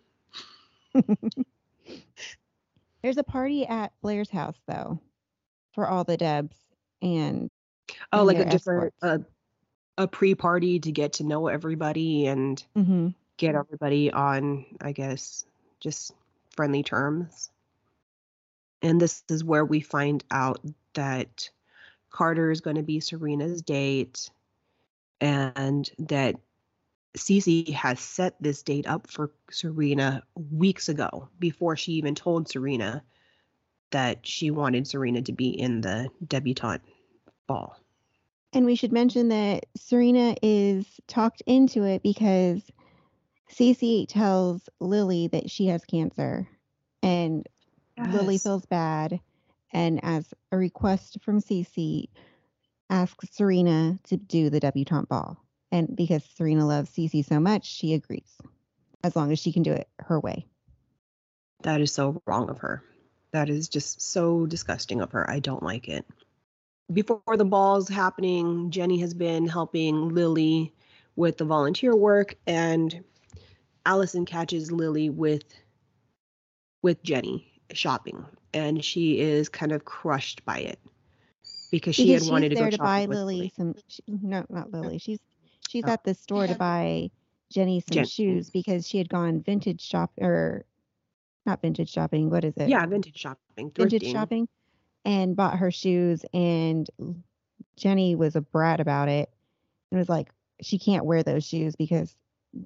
[3.02, 5.00] There's a party at Blair's house though,
[5.72, 6.56] for all the Debs
[7.02, 7.48] and
[8.12, 9.26] Oh, and like a different escorts.
[9.98, 13.14] a, a pre-party to get to know everybody and Mhm.
[13.36, 15.44] get everybody on, I guess,
[15.80, 16.12] just
[16.50, 17.50] friendly terms.
[18.82, 20.60] And this is where we find out
[20.94, 21.50] that
[22.10, 24.30] Carter is going to be Serena's date
[25.20, 26.36] and that
[27.16, 33.02] Cece has set this date up for Serena weeks ago before she even told Serena
[33.90, 36.82] that she wanted Serena to be in the debutante
[37.46, 37.76] ball.
[38.52, 42.62] And we should mention that Serena is talked into it because
[43.50, 46.48] Cece tells Lily that she has cancer
[47.02, 47.48] and
[47.98, 49.20] Lily feels bad
[49.72, 52.08] and as a request from Cece
[52.88, 55.36] asks Serena to do the debutante ball.
[55.72, 58.36] And because Serena loves Cece so much, she agrees.
[59.02, 60.46] As long as she can do it her way.
[61.62, 62.82] That is so wrong of her.
[63.32, 65.30] That is just so disgusting of her.
[65.30, 66.04] I don't like it.
[66.92, 70.74] Before the ball's happening, Jenny has been helping Lily
[71.16, 73.04] with the volunteer work, and
[73.86, 75.44] Allison catches Lily with
[76.82, 80.80] with Jenny shopping, and she is kind of crushed by it
[81.70, 84.72] because she because had wanted to go to buy with Lily some she, no not
[84.72, 84.98] Lily.
[84.98, 85.20] She's
[85.70, 85.90] she's Oh.
[85.92, 87.10] at the store to buy
[87.48, 90.64] Jenny some Jen- shoes because she had gone vintage shop or
[91.46, 92.68] not vintage shopping, what is it?
[92.68, 94.12] Yeah, vintage shopping, vintage thrifting.
[94.12, 94.48] shopping
[95.04, 96.88] and bought her shoes and
[97.76, 99.30] Jenny was a brat about it
[99.90, 100.30] and was like
[100.60, 102.14] she can't wear those shoes because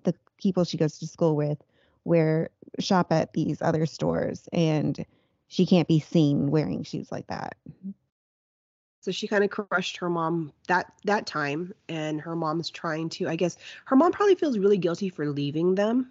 [0.05, 1.63] the people she goes to school with
[2.05, 2.49] wear
[2.81, 5.05] shop at these other stores and
[5.47, 7.57] she can't be seen wearing shoes like that.
[9.05, 13.29] So she kind of crushed her mom that that time, and her mom's trying to.
[13.29, 16.11] I guess her mom probably feels really guilty for leaving them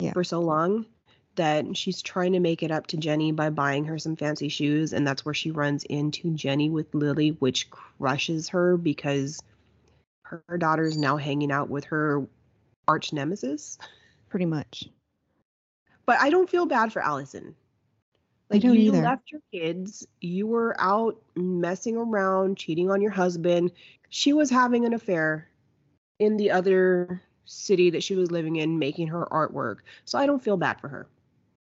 [0.00, 0.14] Yeah.
[0.14, 0.86] for so long
[1.34, 4.94] that she's trying to make it up to Jenny by buying her some fancy shoes,
[4.94, 9.42] and that's where she runs into Jenny with Lily, which crushes her because
[10.22, 12.26] her, daughter is now hanging out with her
[12.88, 13.76] arch nemesis.
[14.30, 14.88] Pretty much.
[16.06, 17.54] But I don't feel bad for Allison.
[18.50, 19.02] Like you either.
[19.02, 23.70] left your kids, you were out messing around, cheating on your husband.
[24.08, 25.48] She was having an affair
[26.18, 29.78] in the other city that she was living in, making her artwork.
[30.04, 31.06] So I don't feel bad for her.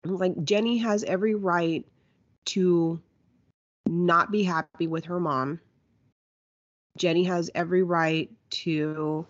[0.05, 1.85] Like Jenny has every right
[2.45, 3.01] to
[3.85, 5.59] not be happy with her mom.
[6.97, 9.27] Jenny has every right to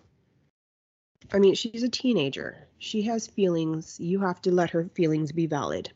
[1.32, 2.68] I mean, she's a teenager.
[2.78, 3.98] She has feelings.
[4.00, 5.90] You have to let her feelings be valid.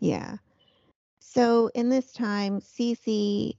[0.00, 0.36] Yeah.
[1.32, 3.56] So in this time, Cece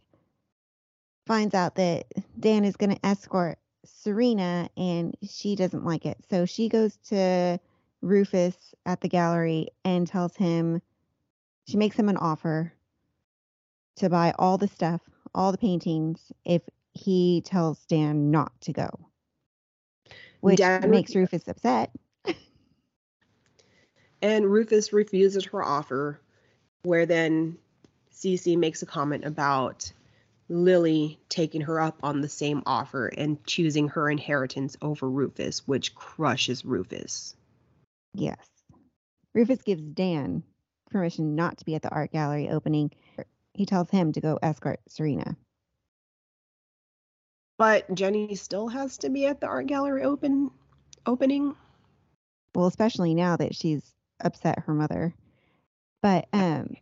[1.26, 2.06] finds out that
[2.38, 6.18] Dan is going to escort Serena and she doesn't like it.
[6.30, 7.62] So she goes to
[8.02, 8.56] Rufus
[8.86, 10.82] at the gallery and tells him,
[11.66, 12.74] she makes him an offer
[13.96, 15.02] to buy all the stuff,
[15.34, 18.90] all the paintings, if he tells Dan not to go.
[20.42, 21.92] Which Dan makes Rufus upset.
[24.24, 26.22] And Rufus refuses her offer,
[26.84, 27.58] where then
[28.14, 29.92] Cece makes a comment about
[30.50, 35.96] Lily taking her up on the same offer and choosing her inheritance over Rufus, which
[35.96, 37.36] crushes Rufus.
[38.14, 38.46] Yes.
[39.34, 40.44] Rufus gives Dan
[40.90, 42.92] permission not to be at the art gallery opening.
[43.54, 45.38] He tells him to go escort Serena.
[47.58, 50.52] But Jenny still has to be at the art gallery open
[51.06, 51.56] opening.
[52.54, 53.84] Well, especially now that she's
[54.20, 55.16] upset her mother.
[56.02, 56.76] But um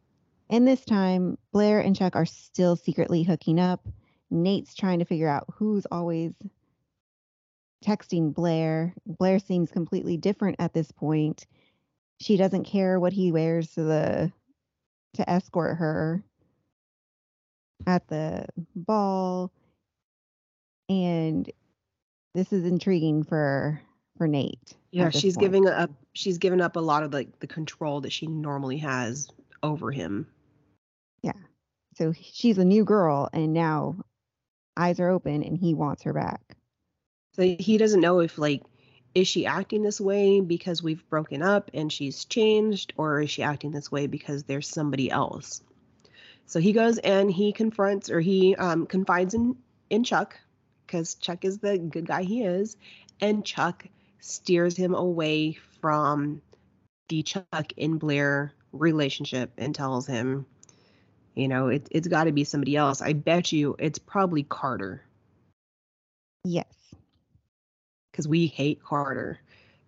[0.50, 3.88] in this time, Blair and Chuck are still secretly hooking up.
[4.32, 6.34] Nate's trying to figure out who's always
[7.86, 8.94] texting Blair.
[9.06, 11.46] Blair seems completely different at this point.
[12.20, 14.32] She doesn't care what he wears to the
[15.16, 16.24] to escort her
[17.88, 19.52] at the ball.
[20.90, 21.50] And
[22.34, 23.82] this is intriguing for
[24.20, 24.76] for Nate.
[24.92, 25.46] Yeah, she's point.
[25.46, 29.30] giving up she's given up a lot of like the control that she normally has
[29.64, 30.28] over him.
[31.24, 31.32] Yeah.
[31.96, 33.96] So she's a new girl and now
[34.76, 36.42] eyes are open and he wants her back.
[37.36, 38.62] So he doesn't know if like
[39.16, 43.42] is she acting this way because we've broken up and she's changed or is she
[43.42, 45.64] acting this way because there's somebody else.
[46.46, 49.56] So he goes and he confronts or he um, confides in
[49.90, 50.38] in Chuck
[50.86, 52.76] because Chuck is the good guy he is
[53.22, 53.86] and Chuck
[54.20, 56.42] steers him away from
[57.08, 60.46] the Chuck and Blair relationship and tells him
[61.40, 63.02] you know, it, it's got to be somebody else.
[63.02, 65.02] I bet you it's probably Carter.
[66.44, 66.66] Yes.
[68.12, 69.40] Because we hate Carter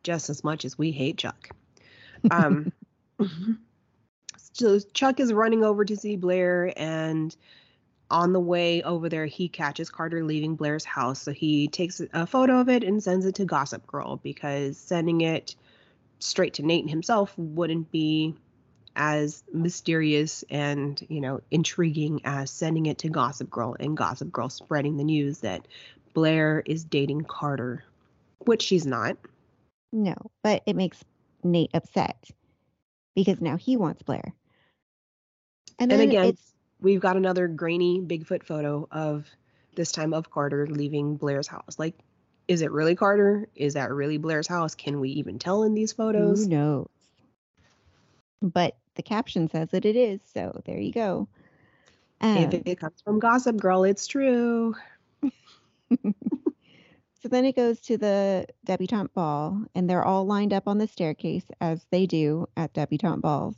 [0.01, 1.49] just as much as we hate Chuck.
[2.29, 2.71] Um,
[4.53, 7.35] so Chuck is running over to see Blair, and
[8.11, 11.21] on the way over there, he catches Carter leaving Blair's house.
[11.21, 15.21] So he takes a photo of it and sends it to Gossip Girl because sending
[15.21, 15.55] it
[16.19, 18.35] straight to Nate himself wouldn't be
[18.93, 24.49] as mysterious and you know intriguing as sending it to Gossip Girl and Gossip Girl
[24.49, 25.65] spreading the news that
[26.13, 27.85] Blair is dating Carter,
[28.39, 29.17] which she's not.
[29.93, 31.03] No, but it makes
[31.43, 32.29] Nate upset
[33.15, 34.33] because now he wants Blair.
[35.79, 36.37] And, and again,
[36.81, 39.25] we've got another grainy Bigfoot photo of
[39.75, 41.77] this time of Carter leaving Blair's house.
[41.77, 41.95] Like,
[42.47, 43.47] is it really Carter?
[43.55, 44.75] Is that really Blair's house?
[44.75, 46.43] Can we even tell in these photos?
[46.43, 46.89] Who knows?
[48.41, 50.19] But the caption says that it is.
[50.33, 51.27] So there you go.
[52.19, 54.75] Um, if it comes from Gossip Girl, it's true.
[55.23, 55.31] so
[57.23, 61.45] then it goes to the debutante ball, and they're all lined up on the staircase
[61.59, 63.55] as they do at debutante balls.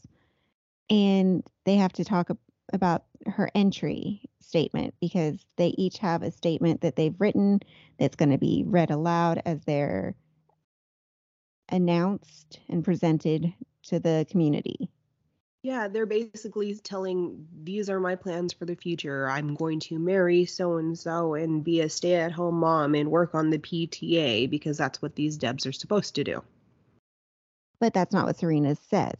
[0.89, 2.29] And they have to talk
[2.73, 7.59] about her entry statement because they each have a statement that they've written
[7.97, 10.15] that's going to be read aloud as they're
[11.69, 14.89] announced and presented to the community.
[15.63, 19.29] Yeah, they're basically telling these are my plans for the future.
[19.29, 23.09] I'm going to marry so and so and be a stay at home mom and
[23.09, 26.43] work on the PTA because that's what these Debs are supposed to do.
[27.79, 29.15] But that's not what Serena says.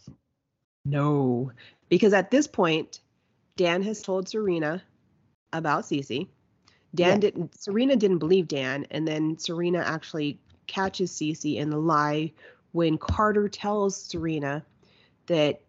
[0.83, 1.53] No,
[1.87, 2.99] because at this point,
[3.55, 4.81] Dan has told Serena
[5.51, 6.27] about Cece.
[6.95, 7.19] Dan yes.
[7.19, 12.31] didn't, Serena didn't believe Dan, and then Serena actually catches Cece in the lie
[12.71, 14.65] when Carter tells Serena
[15.27, 15.61] that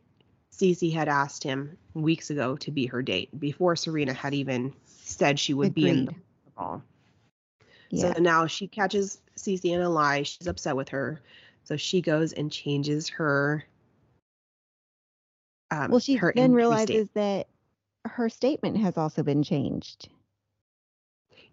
[0.52, 5.38] Cece had asked him weeks ago to be her date before Serena had even said
[5.38, 5.82] she would Agreed.
[5.82, 6.14] be in the
[6.56, 6.82] ball.
[7.90, 8.14] Yeah.
[8.14, 10.22] So now she catches Cece in a lie.
[10.22, 11.20] She's upset with her.
[11.64, 13.64] So she goes and changes her.
[15.70, 17.48] Um, well, she then realizes that
[18.04, 20.08] her statement has also been changed.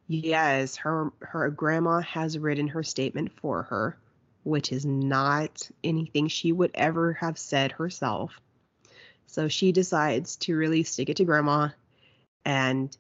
[0.08, 3.98] Yes, her her grandma has written her statement for her,
[4.44, 8.40] which is not anything she would ever have said herself.
[9.28, 11.70] So she decides to really stick it to grandma
[12.44, 12.96] and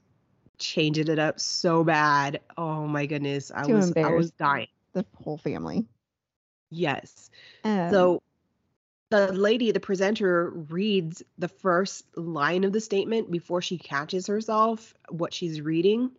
[0.57, 2.39] changing it up so bad.
[2.57, 3.51] Oh my goodness.
[3.53, 4.67] I was I was dying.
[4.93, 5.85] The whole family.
[6.69, 7.29] Yes.
[7.65, 8.21] Um, so
[9.11, 14.93] the lady, the presenter, reads the first line of the statement before she catches herself
[15.09, 16.11] what she's reading.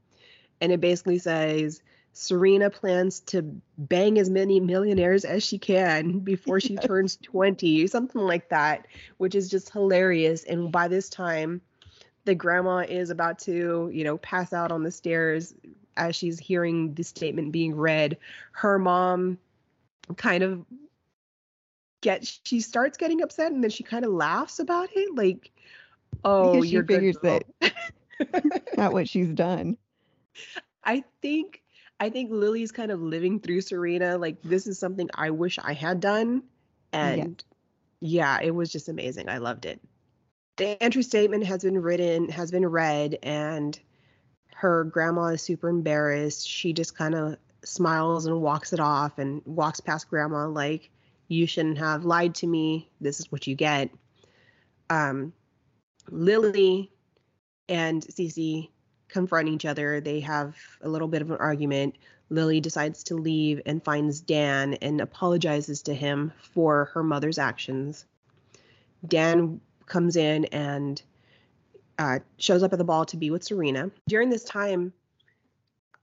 [0.61, 1.83] And it basically says,
[2.13, 3.43] Serena plans to
[3.79, 6.85] bang as many millionaires as she can before she yes.
[6.85, 8.87] turns 20, something like that,
[9.17, 10.45] which is just hilarious.
[10.45, 11.63] And by this time,
[12.27, 15.55] the grandma is about to, you know, pass out on the stairs
[15.97, 18.19] as she's hearing the statement being read.
[18.53, 19.39] Her mom
[20.17, 20.67] kind of
[22.03, 25.15] gets, she starts getting upset and then she kind of laughs about it.
[25.15, 25.51] Like,
[26.25, 27.45] oh, because you're figures that
[28.77, 29.79] not what she's done.
[30.85, 31.63] I think
[32.01, 34.19] I think Lily's kind of living through Serena.
[34.19, 36.43] Like this is something I wish I had done.
[36.93, 37.43] And
[38.01, 39.29] yeah, yeah it was just amazing.
[39.29, 39.81] I loved it.
[40.57, 43.79] The entry statement has been written, has been read, and
[44.55, 46.47] her grandma is super embarrassed.
[46.47, 50.91] She just kind of smiles and walks it off and walks past grandma like
[51.29, 52.91] you shouldn't have lied to me.
[53.01, 53.91] This is what you get.
[54.91, 55.33] Um,
[56.11, 56.91] Lily
[57.69, 58.69] and Cece
[59.09, 60.01] confront each other.
[60.01, 61.97] They have a little bit of an argument.
[62.31, 68.07] Lily decides to leave and finds Dan and apologizes to him for her mother's actions.
[69.07, 71.03] Dan comes in and
[71.99, 73.91] uh, shows up at the ball to be with Serena.
[74.09, 74.93] During this time,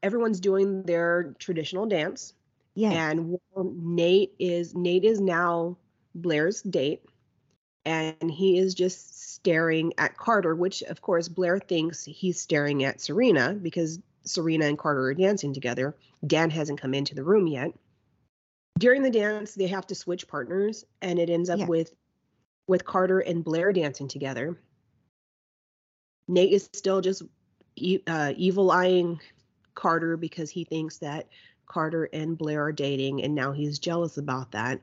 [0.03, 2.33] everyone's doing their traditional dance.
[2.79, 3.09] Yeah.
[3.09, 5.77] And Nate is Nate is now
[6.15, 7.03] Blair's date,
[7.85, 13.01] and he is just staring at Carter, which of course Blair thinks he's staring at
[13.01, 15.95] Serena because Serena and Carter are dancing together.
[16.25, 17.73] Dan hasn't come into the room yet.
[18.77, 21.67] During the dance, they have to switch partners, and it ends up Yeah.
[21.67, 21.93] with
[22.67, 24.57] with Carter and Blair dancing together.
[26.27, 27.23] Nate is still just
[27.75, 29.19] e- uh, evil eyeing
[29.73, 31.27] Carter because he thinks that
[31.69, 34.81] Carter and Blair are dating, and now he's jealous about that.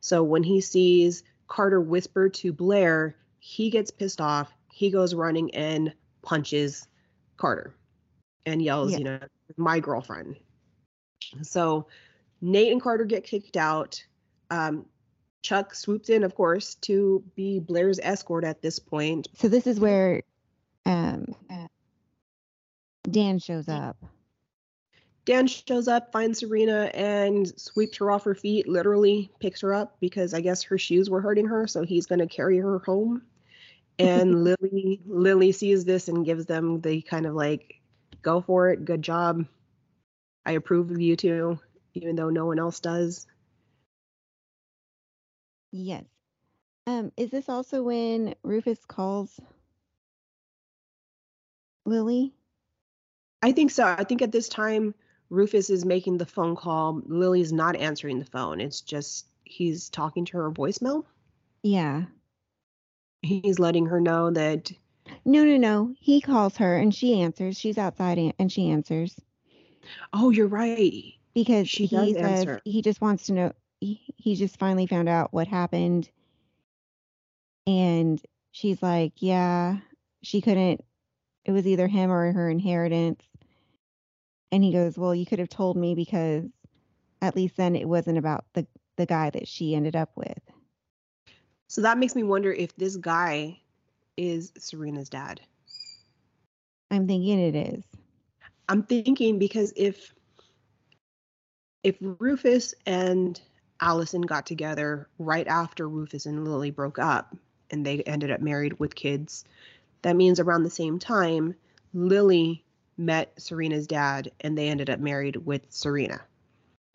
[0.00, 4.52] So when he sees Carter whisper to Blair, he gets pissed off.
[4.70, 6.86] He goes running and punches
[7.38, 7.74] Carter
[8.44, 8.98] and yells, Yeah.
[8.98, 9.18] you know,
[9.56, 10.36] my girlfriend.
[11.42, 11.86] So
[12.42, 14.04] Nate and Carter get kicked out.
[14.50, 14.84] Um,
[15.42, 19.28] Chuck swoops in, of course, to be Blair's escort at this point.
[19.38, 20.22] So this is where
[20.86, 21.34] um,
[23.10, 23.96] Dan shows up.
[25.24, 29.96] Dan shows up, finds Serena, and sweeps her off her feet, literally picks her up
[29.98, 33.22] because I guess her shoes were hurting her, so he's gonna carry her home.
[33.98, 37.80] And Lily Lily sees this and gives them the kind of like,
[38.22, 39.46] go for it, good job.
[40.44, 41.58] I approve of you two,
[41.94, 43.26] even though no one else does.
[45.72, 46.04] Yes.
[46.86, 49.40] Um, is this also when Rufus calls
[51.86, 52.34] Lily?
[53.42, 53.84] I think so.
[53.84, 54.94] I think at this time
[55.30, 57.02] Rufus is making the phone call.
[57.06, 58.60] Lily's not answering the phone.
[58.60, 61.04] It's just he's talking to her voicemail.
[61.62, 62.04] Yeah.
[63.22, 64.70] He's letting her know that
[65.24, 65.94] No, no, no.
[65.98, 67.58] He calls her and she answers.
[67.58, 69.18] She's outside and she answers
[70.12, 71.14] oh, you're right.
[71.34, 72.60] because She he does says answer.
[72.64, 73.52] he just wants to know.
[73.80, 76.08] He, he just finally found out what happened.
[77.66, 78.20] And
[78.52, 79.78] she's like, yeah,
[80.22, 80.82] she couldn't.
[81.44, 83.22] It was either him or her inheritance.
[84.54, 86.44] And he goes, well, you could have told me because
[87.20, 90.38] at least then it wasn't about the the guy that she ended up with.
[91.66, 93.58] So that makes me wonder if this guy
[94.16, 95.40] is Serena's dad.
[96.92, 97.82] I'm thinking it is.
[98.68, 100.14] I'm thinking because if
[101.82, 103.40] if Rufus and
[103.80, 107.36] Allison got together right after Rufus and Lily broke up
[107.72, 109.44] and they ended up married with kids,
[110.02, 111.56] that means around the same time
[111.92, 112.63] Lily
[112.96, 116.20] met Serena's dad and they ended up married with Serena.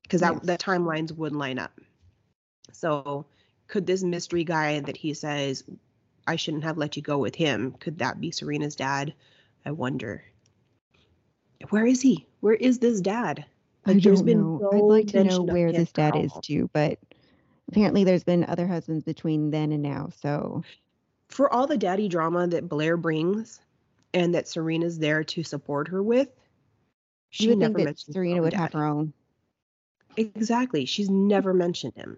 [0.04, 0.45] Because that Yes.
[0.45, 1.80] the timelines would line up.
[2.72, 3.26] So
[3.68, 5.64] could this mystery guy that he says
[6.28, 9.14] I shouldn't have let you go with him, could that be Serena's dad?
[9.66, 10.24] I wonder.
[11.70, 12.28] Where is he?
[12.39, 13.45] Where is this dad?
[13.86, 14.60] I Like, there's don't been know.
[14.62, 17.00] no I'd like to know where this dad is too, but
[17.68, 20.10] apparently there's been other husbands between then and now.
[20.22, 20.64] So
[21.30, 23.62] For all the daddy drama that Blair brings
[24.14, 26.30] and that Serena's there to support her with,
[27.30, 29.14] she you would never think that mentions Serena would have her own.
[30.18, 30.86] Exactly.
[30.86, 32.18] She's never mentioned him.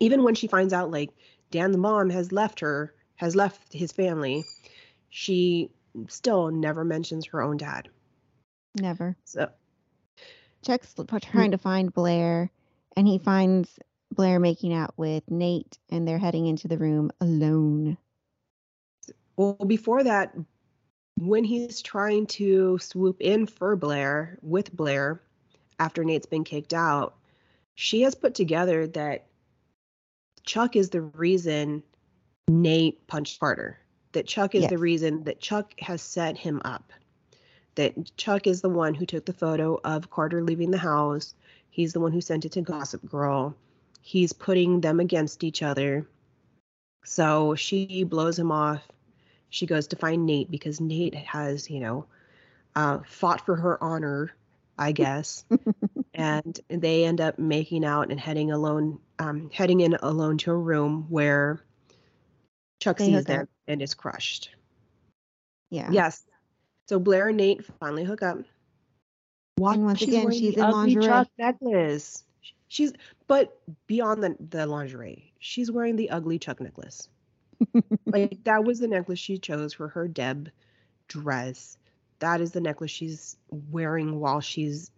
[0.00, 1.10] Even when she finds out like
[1.50, 4.44] Dan the mom has left her, has left his family,
[5.10, 5.70] she
[6.08, 7.88] still never mentions her own dad.
[8.74, 9.16] Never.
[9.24, 9.50] So
[10.62, 11.16] Chuck's hmm.
[11.18, 12.50] trying to find Blair,
[12.96, 13.78] and he finds
[14.10, 17.96] Blair making out with Nate, and they're heading into the room alone.
[19.36, 20.34] Well, before that,
[21.18, 25.22] when he's trying to swoop in for Blair with Blair
[25.78, 27.16] after Nate's been kicked out,
[27.74, 29.26] she has put together that
[30.44, 31.82] Chuck is the reason
[32.48, 33.78] Nate punched Carter.
[34.12, 36.92] That Chuck is the reason that Chuck has set him up.
[37.76, 41.34] That Chuck is the one who took the photo of Carter leaving the house.
[41.70, 43.56] He's the one who sent it to Gossip Girl.
[44.02, 46.06] He's putting them against each other.
[47.04, 48.86] So she blows him off
[49.52, 52.06] she goes to find Nate because Nate has, you know,
[52.74, 54.34] uh, fought for her honor,
[54.78, 55.44] I guess.
[56.14, 60.56] and they end up making out and heading alone, um, heading in alone to a
[60.56, 61.62] room where
[62.80, 63.48] Chuck They sees them up.
[63.68, 64.48] and is crushed.
[65.68, 65.90] Yeah.
[65.92, 66.24] Yes.
[66.88, 68.38] So Blair and Nate finally hook up.
[69.56, 71.04] Why And once again, she's the in lingerie.
[71.04, 72.24] Chuck necklace.
[72.68, 72.94] She's
[73.26, 77.10] but beyond the the lingerie, she's wearing the ugly Chuck necklace.
[78.06, 80.50] Like that was the necklace she chose for her Deb
[81.08, 81.76] dress.
[82.20, 83.36] that is the necklace she's
[83.70, 84.90] wearing while she's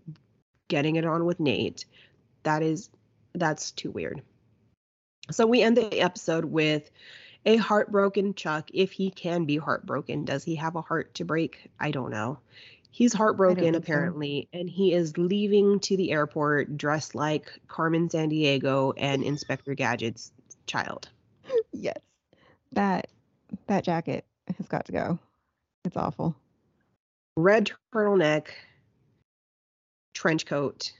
[0.69, 1.87] getting it on with Nate.
[2.43, 2.91] That is
[3.35, 4.23] that's too weird.
[5.31, 6.91] So we end the episode with
[7.47, 10.25] a heartbroken Chuck, if he can be heartbroken.
[10.25, 11.71] Does he have a heart to break?
[11.81, 12.39] I don't know.
[12.91, 14.61] He's heartbroken apparently, so.
[14.61, 20.33] and he is leaving to the airport dressed like Carmen Sandiego and Inspector Gadget's
[20.67, 21.09] child.
[21.73, 21.99] Yes.
[22.75, 23.09] That
[23.66, 24.25] that jacket
[24.57, 25.18] has got to go.
[25.85, 26.35] It's awful.
[27.37, 28.49] Red turtleneck,
[30.14, 30.93] trench coat.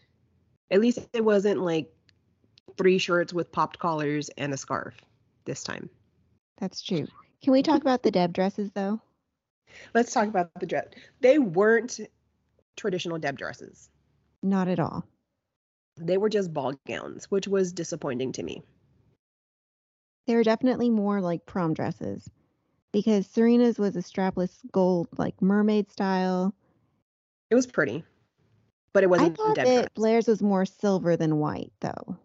[0.71, 1.93] At least it wasn't like
[2.77, 4.95] three shirts with popped collars and a scarf
[5.45, 5.91] this time.
[6.59, 7.07] That's true.
[7.43, 9.01] Can we talk about the Deb dresses though?
[9.95, 10.87] Let's talk about the dress.
[11.21, 12.01] They weren't
[12.77, 13.91] traditional Deb dresses.
[14.43, 15.05] Not at all.
[15.97, 18.63] They were just ball gowns, which was disappointing to me.
[20.27, 22.31] They were definitely more like prom dresses
[22.93, 26.55] because Serena's was a strapless gold, like mermaid style.
[27.51, 28.05] It was pretty,
[28.93, 29.39] but it wasn't.
[29.39, 29.95] I thought that.
[29.95, 32.17] Blair's was more silver than white, though.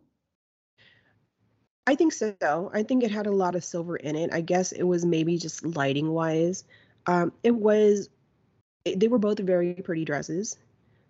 [1.88, 2.72] I think so.
[2.74, 4.30] I think it had a lot of silver in it.
[4.32, 6.64] I guess it was maybe just lighting wise.
[7.08, 8.10] Um, it was.
[8.86, 10.58] They were both very pretty dresses,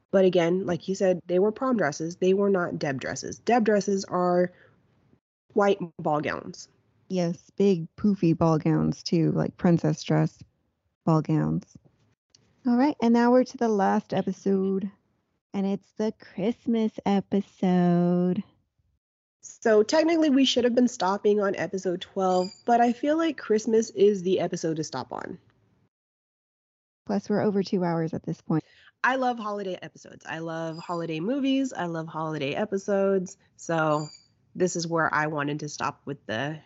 [0.09, 2.15] but again, like you said, they were prom dresses.
[2.15, 3.37] They were not Deb dresses.
[3.39, 4.51] Deb dresses are
[5.53, 6.67] white ball gowns.
[7.09, 10.43] Yes, big poofy ball gowns too, like princess dress
[11.05, 11.65] ball gowns.
[12.67, 14.91] All right, and now we're to the last episode,
[15.51, 18.43] and it's the Christmas episode.
[19.41, 23.89] So technically, we should have been stopping on episode 12, but I feel like Christmas
[23.89, 25.39] is the episode to stop on.
[27.07, 28.63] Plus, we're over two hours at this point.
[29.03, 30.25] I love holiday episodes.
[30.29, 31.73] I love holiday movies.
[31.73, 33.37] I love holiday episodes.
[33.55, 34.05] So
[34.53, 36.59] this is where I wanted to stop with the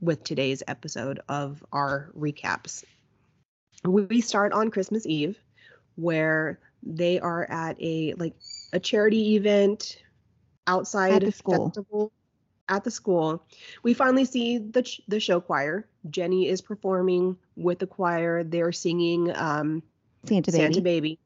[0.00, 2.84] with today's episode of our recaps.
[3.84, 5.38] We start on Christmas Eve,
[5.96, 8.34] where they are at a like
[8.72, 10.02] a charity event
[10.66, 11.66] outside at the school.
[11.66, 12.12] festival
[12.68, 13.44] at the school.
[13.82, 15.86] We finally see the the show choir.
[16.10, 18.44] Jenny is performing with the choir.
[18.44, 19.82] They're singing um,
[20.24, 20.62] Santa Baby.
[20.62, 21.18] Santa Baby.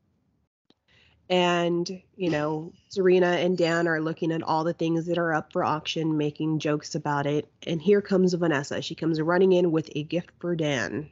[1.31, 5.53] And, you know, Serena and Dan are looking at all the things that are up
[5.53, 7.49] for auction, making jokes about it.
[7.69, 8.83] And here comes Vanessa.
[8.83, 11.09] She comes running in with a gift for Dan.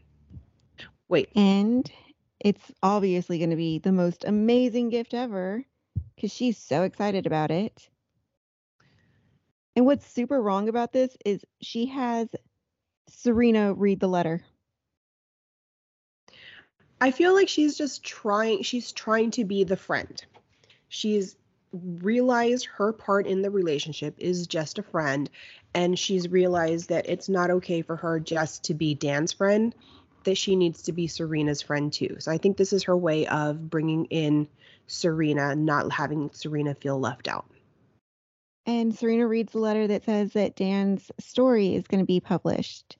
[1.08, 1.28] Wait.
[1.36, 1.88] And
[2.40, 5.64] it's obviously going to be the most amazing gift ever
[6.16, 7.88] because she's so excited about it.
[9.76, 12.26] And what's super wrong about this is she has
[13.08, 14.42] Serena read the letter.
[17.00, 20.24] I feel like she's just trying she's trying to be the friend.
[20.88, 21.36] She's
[21.72, 25.28] realized her part in the relationship is just a friend
[25.74, 29.74] and she's realized that it's not okay for her just to be Dan's friend
[30.24, 32.16] that she needs to be Serena's friend too.
[32.20, 34.48] So I think this is her way of bringing in
[34.86, 37.46] Serena, not having Serena feel left out.
[38.66, 42.98] And Serena reads a letter that says that Dan's story is going to be published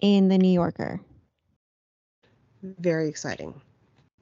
[0.00, 1.00] in the New Yorker.
[2.64, 3.60] Very exciting.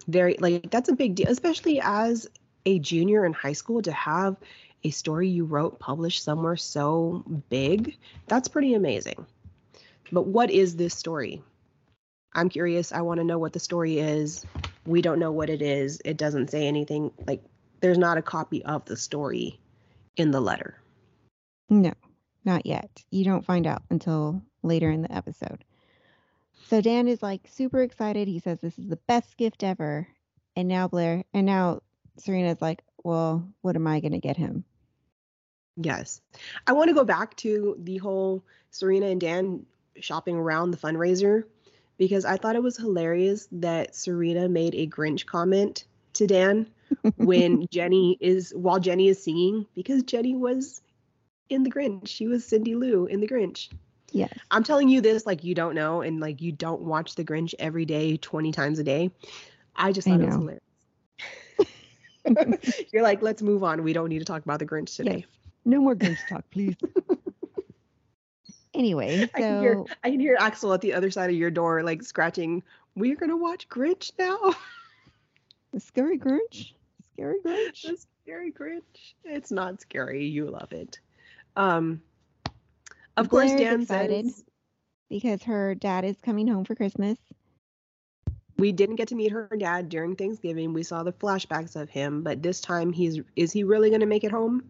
[0.08, 2.26] Very, like, that's a big deal, especially as
[2.66, 4.36] a junior in high school to have
[4.84, 7.96] a story you wrote published somewhere so big.
[8.26, 9.26] That's pretty amazing.
[10.10, 11.40] But what is this story?
[12.34, 12.90] I'm curious.
[12.92, 14.44] I want to know what the story is.
[14.86, 16.00] We don't know what it is.
[16.04, 17.12] It doesn't say anything.
[17.26, 17.44] Like,
[17.80, 19.60] there's not a copy of the story
[20.16, 20.76] in the letter?
[21.68, 21.92] No,
[22.44, 22.90] not yet.
[23.10, 25.64] You don't find out until later in the episode.
[26.72, 28.26] So Dan is like super excited.
[28.28, 30.08] He says this is the best gift ever.
[30.56, 31.82] And now Blair and now
[32.16, 34.64] Serena's like, well, what am I going to get him?
[35.76, 36.22] Yes.
[36.66, 39.66] I want to go back to the whole Serena and Dan
[40.00, 41.44] shopping around the fundraiser
[41.98, 46.70] because I thought it was hilarious that Serena made a Grinch comment to Dan
[47.16, 50.80] when Jenny is while Jenny is singing because Jenny was
[51.50, 52.08] in the Grinch.
[52.08, 53.68] She was Cindy Lou in the Grinch.
[54.12, 54.32] Yes.
[54.50, 57.54] I'm telling you this like you don't know and like you don't watch the Grinch
[57.58, 59.10] every day 20 times a day.
[59.74, 60.62] I just thought I it was hilarious.
[62.92, 63.82] You're like, let's move on.
[63.82, 65.24] We don't need to talk about the Grinch today.
[65.64, 66.76] No more Grinch talk, please.
[68.74, 71.50] anyway, so I can, hear, I can hear Axel at the other side of your
[71.50, 72.62] door, like scratching.
[72.94, 74.54] We're gonna watch Grinch now.
[75.72, 76.72] The scary Grinch.
[77.14, 77.82] Scary Grinch.
[77.82, 79.14] The scary Grinch.
[79.24, 80.26] It's not scary.
[80.26, 81.00] You love it.
[81.56, 82.02] Um,
[83.16, 84.44] of course, Dan excited says,
[85.08, 87.18] because her dad is coming home for Christmas.
[88.58, 90.72] We didn't get to meet her dad during Thanksgiving.
[90.72, 94.06] We saw the flashbacks of him, but this time he's is he really going to
[94.06, 94.62] make it home?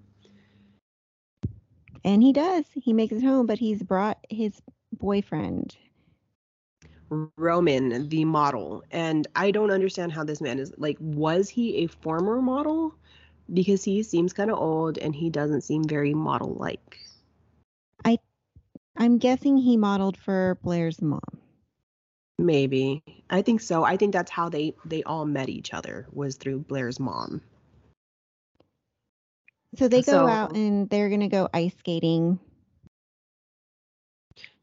[2.05, 2.65] And he does.
[2.75, 4.61] He makes it home, but he's brought his
[4.93, 5.77] boyfriend.
[7.37, 8.83] Roman, the model.
[8.91, 12.95] And I don't understand how this man is like, was he a former model?
[13.53, 16.99] Because he seems kind of old and he doesn't seem very model like.
[18.97, 21.21] I'm guessing he modeled for Blair's mom.
[22.39, 23.03] Maybe.
[23.31, 23.85] I think so.
[23.85, 27.43] I think that's how they they all met each other was through Blair's mom.
[29.77, 32.39] So they go So- out and they're gonna go ice skating.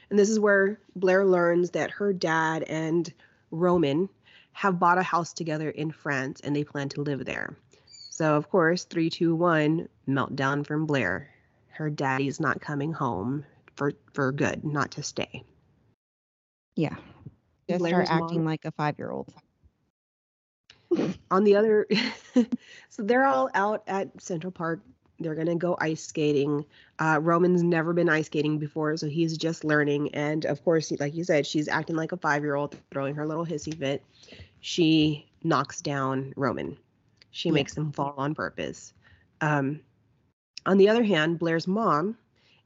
[0.09, 3.11] And this is where Blair learns that her dad and
[3.51, 4.09] Roman
[4.53, 7.57] have bought a house together in France and they plan to live there.
[7.85, 11.29] So, of course, 321 meltdown from Blair.
[11.67, 13.45] Her daddy's not coming home
[13.79, 15.43] for, for good, not to stay.
[16.75, 16.95] Yeah.
[17.67, 19.33] Just start acting mom- like a five year old.
[21.31, 21.87] On the other,
[22.89, 24.81] so they're all out at Central Park.
[25.19, 26.65] They're going to go ice skating.
[26.97, 30.13] Uh, Roman's never been ice skating before, so he's just learning.
[30.15, 33.27] And of course, like you said, she's acting like a five year old, throwing her
[33.27, 34.03] little hissy fit.
[34.61, 36.77] She knocks down Roman.
[37.31, 37.53] She Yeah.
[37.53, 38.93] makes him fall on purpose.
[39.41, 39.81] Um,
[40.65, 42.17] on the other hand, Blair's mom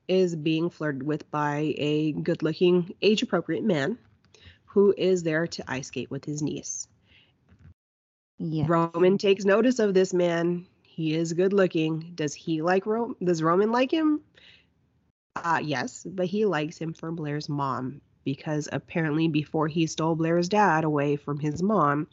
[0.07, 3.97] is being flirted with by a good looking, age appropriate man
[4.65, 6.87] who is there to ice skate with his niece.
[8.39, 8.65] Yeah.
[8.67, 10.65] Roman takes notice of this man.
[10.81, 12.11] He is good looking.
[12.15, 14.21] Does he like Ro- Does Roman like him?
[15.35, 20.49] Uh yes, but he likes him for Blair's mom because apparently before he stole Blair's
[20.49, 22.07] dad away from his mom,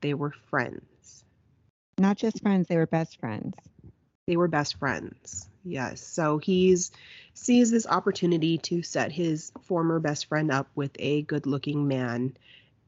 [0.00, 1.24] they were friends.
[1.98, 3.54] Not just friends, they were best friends.
[4.26, 5.48] They were best friends.
[5.64, 6.02] Yes.
[6.02, 6.90] So he's
[7.34, 12.36] sees this opportunity to set his former best friend up with a good-looking man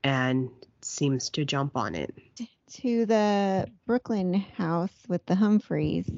[0.03, 0.51] and
[0.83, 2.15] seems to jump on it.
[2.75, 6.11] To the Brooklyn house with the Humphreys.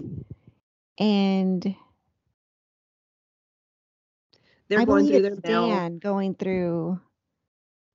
[0.99, 1.77] And
[4.68, 5.68] They're I going through their mail.
[5.68, 7.01] Dan going through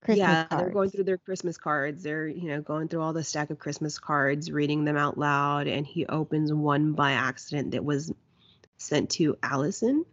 [0.04, 0.64] Christmas yeah, cards.
[0.64, 2.04] they're going through their Christmas cards.
[2.04, 5.68] They're, you know, going through all the stack of Christmas cards, reading them out loud,
[5.68, 8.12] and he opens one by accident that was
[8.78, 10.06] sent to Allison.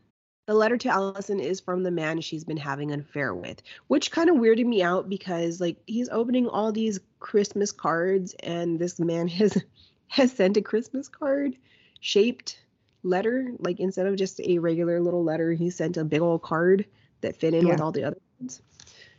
[0.49, 4.11] The letter to Allison is from the man she's been having an affair with, which
[4.11, 8.99] kind of weirded me out because like he's opening all these Christmas cards and this
[8.99, 9.63] man has
[10.07, 11.55] has sent a Christmas card
[12.01, 12.65] shaped
[13.03, 16.87] letter like instead of just a regular little letter he sent a big old card
[17.21, 18.63] that fit in with all the other ones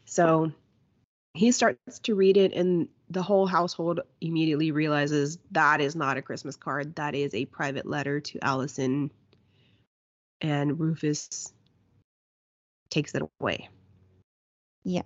[0.05, 0.51] so
[1.35, 6.23] he starts to read it and the whole household immediately realizes that is not a
[6.23, 6.95] christmas card.
[6.95, 9.11] That is a private letter to allison
[10.41, 11.53] and rufus
[12.89, 13.69] takes it away
[14.83, 15.05] Yes.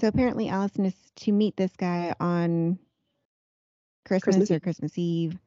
[0.00, 2.78] So apparently Allison is to meet this guy on
[4.06, 5.38] Christmas, Christmas or Christmas Eve.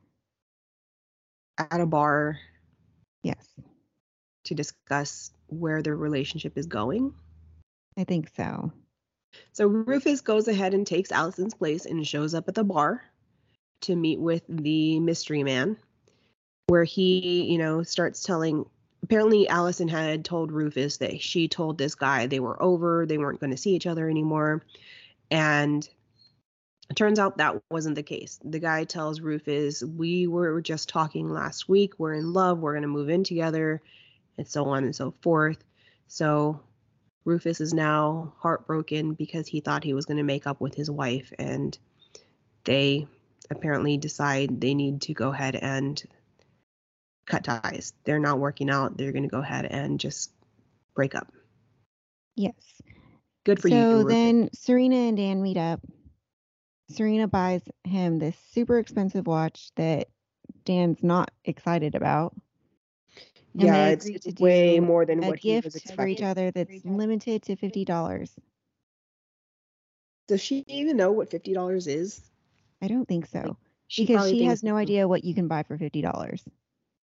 [1.57, 2.39] at a bar
[3.23, 3.47] Yes,
[4.45, 7.13] to discuss where their relationship is going
[7.97, 8.71] I think so.
[9.51, 13.03] So Rufus goes ahead and takes Allison's place and shows up at the bar
[13.81, 15.77] to meet with the mystery man,
[16.67, 18.65] where he, you know, starts telling.
[19.03, 23.39] Apparently, Allison had told Rufus that she told this guy they were over, they weren't
[23.39, 24.63] going to see each other anymore.
[25.29, 25.87] And
[26.89, 28.39] it turns out that wasn't the case.
[28.43, 32.83] The guy tells Rufus, We were just talking last week, we're in love, we're going
[32.83, 33.81] to move in together,
[34.37, 35.63] and so on and so forth.
[36.07, 36.61] So
[37.25, 40.91] Rufus is now heartbroken because he thought he was going to make up with his
[40.91, 41.77] wife, and
[42.63, 43.07] they
[43.49, 46.01] apparently decide they need to go ahead and
[47.25, 47.93] cut ties.
[48.03, 48.97] They're not working out.
[48.97, 50.31] They're going to go ahead and just
[50.95, 51.31] break up.
[52.35, 52.53] Yes.
[53.45, 53.75] Good for you.
[53.75, 55.81] so then Serena and Dan meet up.
[56.89, 60.07] Serena buys him this super expensive watch that
[60.65, 62.33] Dan's not excited about.
[63.53, 65.95] and yeah, it's, it's way more than A what he was expecting.
[65.95, 68.31] for each other that's limited to fifty dollars.
[70.27, 72.21] Does she even know what fifty dollars is?
[72.81, 73.57] I don't think so
[73.87, 76.43] She because she has no idea what you can buy for fifty dollars.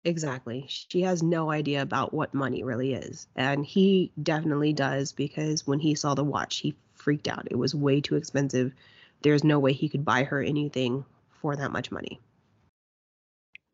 [0.06, 0.66] Exactly.
[0.68, 3.28] She has no idea about what money really is.
[3.36, 7.47] And he definitely does because when he saw the watch, he freaked out.
[7.52, 8.72] It was way too expensive.
[9.22, 11.04] There's no way he could buy her anything
[11.41, 12.20] for that much money.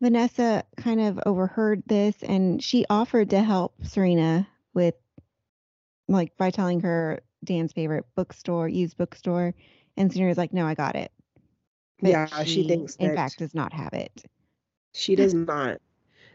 [0.02, 4.96] Vanessa kind of overheard this and she offered to help Serena with
[6.08, 9.54] like by telling her Dan's favorite bookstore, used bookstore,
[9.98, 11.12] and Serena's like, "No, I got it."
[12.02, 14.26] But yeah, she, thinks in fact does not have it.
[14.94, 15.80] she does not.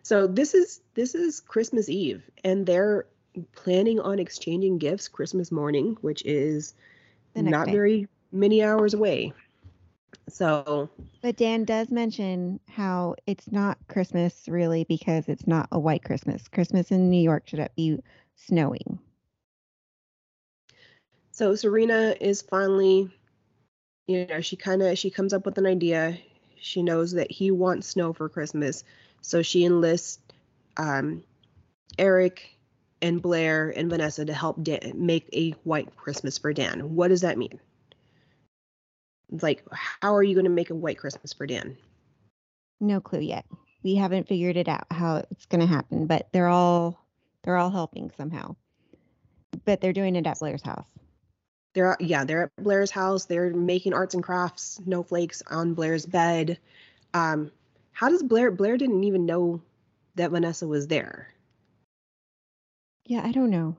[0.03, 3.07] So this is this is Christmas Eve and they're
[3.53, 6.75] planning on exchanging gifts Christmas morning, which is
[7.35, 7.73] not day.
[7.73, 9.33] very many hours away.
[10.29, 10.89] So
[11.23, 16.49] But Dan does mention how it's not Christmas really because it's not a white Christmas.
[16.49, 17.99] Christmas in New York should be
[18.37, 18.99] snowing.
[21.33, 23.11] So Serena is finally,
[24.07, 26.19] you know, she kind of she comes up with an idea.
[26.61, 28.85] She knows that he wants snow for Christmas,
[29.21, 30.19] so she enlists
[30.77, 31.23] um,
[31.99, 32.57] Eric
[33.03, 36.95] and Blair and Vanessa to help Dan make a white Christmas for Dan.
[36.95, 37.59] What does that mean?
[39.31, 41.77] Like, how are you going to make a white Christmas for Dan?
[42.81, 43.47] No clue yet.
[43.83, 47.07] We haven't figured it out how it's going to happen, but they're all
[47.43, 48.57] they're all helping somehow.
[49.65, 50.87] But they're doing it at Blair's house.
[51.75, 53.27] They're yeah, they're at Blair's house.
[53.27, 56.59] They're making arts and crafts snowflakes on Blair's bed.
[57.15, 57.51] Um,
[57.93, 58.51] how does Blair?
[58.51, 59.61] Blair didn't even know
[60.15, 61.29] that Vanessa was there.
[63.07, 63.77] Yeah, I don't know.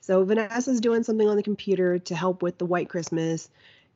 [0.00, 3.50] So Vanessa's doing something on the computer to help with the White Christmas.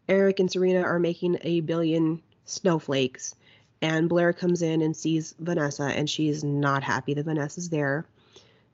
[0.08, 3.36] Eric and Serena are making a billion snowflakes,
[3.80, 8.06] and Blair comes in and sees Vanessa, and she's not happy that Vanessa's there.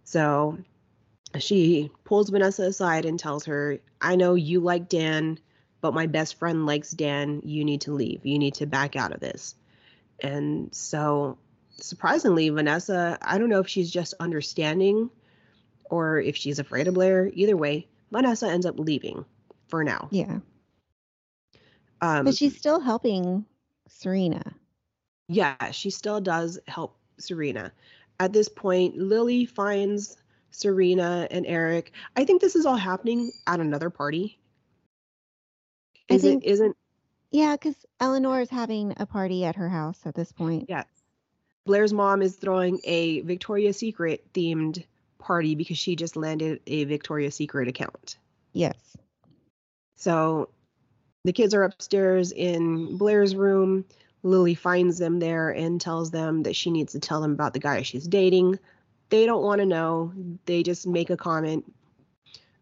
[0.04, 0.58] So
[1.38, 5.38] she pulls Vanessa aside and tells her, I know you like Dan,
[5.80, 7.42] but my best friend likes Dan.
[7.44, 8.24] You need to leave.
[8.24, 9.54] You need to back out of this.
[10.22, 11.38] And so,
[11.78, 15.10] surprisingly, Vanessa, I don't know if she's just understanding
[15.84, 17.30] or if she's afraid of Blair.
[17.34, 19.24] Either way, Vanessa ends up leaving
[19.68, 20.08] for now.
[20.10, 20.38] Yeah.
[22.00, 23.44] Um, But she's still helping
[23.88, 24.54] Serena.
[25.28, 27.72] yeah, she still does help Serena.
[28.20, 30.16] At this point, Lily finds
[30.50, 31.92] Serena and Eric.
[32.16, 34.38] I think this is all happening at another party.
[36.10, 36.76] I Is think- it isn't
[37.30, 40.66] Yeah, because Eleanor is having a party at her house at this point.
[40.68, 40.84] yeah.
[41.64, 44.84] Blair's mom is throwing a Victoria's Secret themed
[45.18, 48.16] party because she just landed a Victoria's Secret account.
[48.52, 48.76] Yes.
[49.96, 50.50] So
[51.24, 53.84] the kids are upstairs in Blair's room.
[54.22, 57.58] Lily finds them there and tells them that she needs to tell them about the
[57.58, 58.60] guy she's dating.
[59.08, 60.12] They don't want to know.
[60.46, 61.64] They just make a comment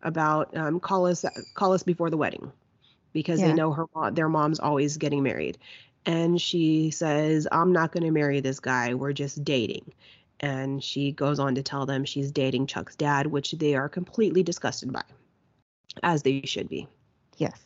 [0.03, 2.53] about um, call us call us before the wedding
[3.15, 3.49] because Yeah.
[3.49, 5.57] they know her mo- their mom's always getting married.
[6.05, 8.93] And she says, "I'm not going to marry this guy.
[8.93, 9.91] We're just dating."
[10.41, 14.43] And she goes on to tell them she's dating Chuck's dad, which they are completely
[14.43, 15.05] disgusted by,
[16.03, 16.87] as they should be.
[17.39, 17.59] Yes.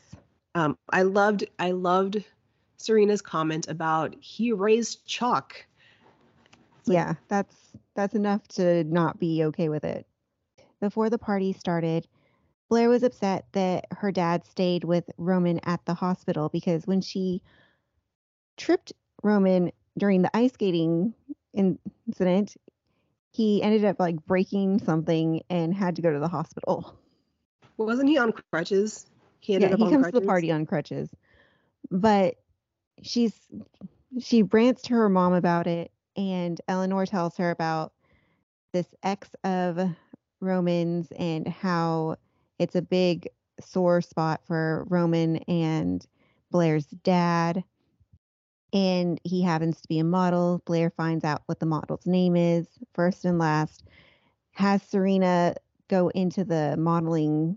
[0.54, 2.22] Um, I loved I loved
[2.76, 5.66] Serena's comment about he raised Chuck.
[6.86, 7.56] Like- yeah, that's
[7.96, 10.06] that's enough to not be okay with it.
[10.80, 12.06] Before the party started,
[12.68, 17.42] Blair was upset that her dad stayed with Roman at the hospital because when she
[18.56, 18.92] tripped
[19.22, 21.14] Roman during the ice skating
[21.54, 22.56] incident,
[23.32, 26.98] he ended up like breaking something and had to go to the hospital.
[27.76, 29.06] Wasn't he on crutches?
[29.40, 31.08] He ended yeah, up he on comes to the party on crutches.
[31.90, 32.34] But
[33.02, 33.34] she's
[34.20, 37.92] she rants to her mom about it and Eleanor tells her about
[38.72, 39.80] this ex of
[40.40, 42.16] Roman's and how
[42.58, 43.28] it's a big
[43.60, 46.04] sore spot for Roman and
[46.50, 47.64] Blair's dad.
[48.72, 50.60] And he happens to be a model.
[50.66, 53.84] Blair finds out what the model's name is, first and last.
[54.52, 55.54] Has Serena
[55.88, 57.56] go into the modeling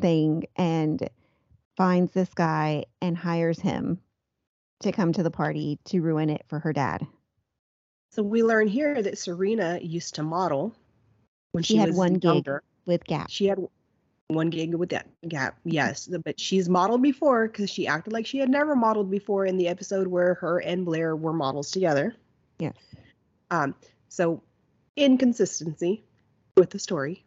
[0.00, 1.08] thing and
[1.76, 3.98] finds this guy and hires him
[4.80, 7.06] to come to the party to ruin it for her dad.
[8.12, 10.74] So we learn here that Serena used to model
[11.52, 12.24] when She she, had was one gig.
[12.24, 12.62] younger.
[12.86, 13.30] with Gap.
[13.30, 13.58] She had
[14.30, 18.38] one gig with that gap, yes, but she's modeled before because she acted like she
[18.38, 22.14] had never modeled before in the episode where her and Blair were models together.
[22.58, 22.74] Yes.
[23.50, 23.74] Um,
[24.08, 24.42] so
[24.96, 26.04] inconsistency
[26.56, 27.24] with the story.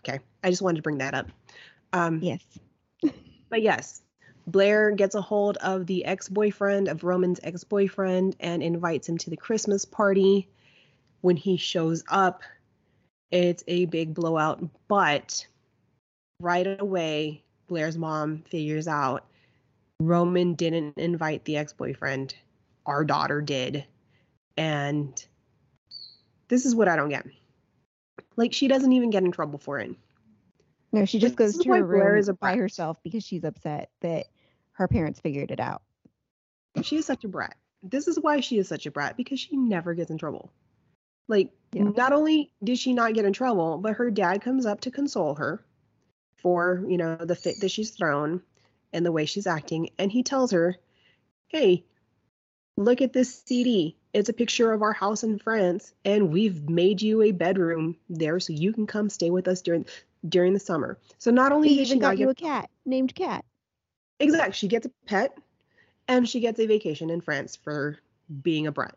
[0.00, 1.28] Okay, I just wanted to bring that up.
[1.92, 2.42] Um, Yes.
[3.48, 4.02] But yes,
[4.46, 9.18] Blair gets a hold of the ex boyfriend of Roman's ex boyfriend and invites him
[9.18, 10.48] to the Christmas party.
[11.20, 12.42] When he shows up,
[13.30, 15.46] it's a big blowout, but
[16.40, 19.26] right away, Blair's mom figures out
[20.00, 22.34] Roman didn't invite the ex boyfriend,
[22.86, 23.84] our daughter did.
[24.56, 25.24] And
[26.48, 27.26] this is what I don't get.
[28.36, 29.94] Like, she doesn't even get in trouble for it.
[30.92, 33.90] No, she just This goes to her room is a by herself because she's upset
[34.00, 34.26] that
[34.72, 35.82] her parents figured it out.
[36.82, 37.56] She is such a brat.
[37.82, 40.50] This is why she is such a brat because she never gets in trouble.
[41.28, 41.84] Like, Yeah.
[41.84, 45.34] not only did she not get in trouble, but her dad comes up to console
[45.34, 45.64] her
[46.42, 48.42] for, you know, the fit that she's thrown
[48.92, 49.90] and the way she's acting.
[49.98, 50.76] And he tells her,
[51.48, 51.84] hey,
[52.76, 53.96] look at this CD.
[54.12, 58.40] It's a picture of our house in France, and we've made you a bedroom there
[58.40, 59.86] so you can come stay with us during
[60.28, 60.98] during the summer.
[61.18, 63.44] So not only He she even got get you a cat named Cat.
[64.18, 64.52] Exactly.
[64.52, 65.36] She gets a pet
[66.08, 67.98] and she gets a vacation in France for
[68.42, 68.94] being a brat.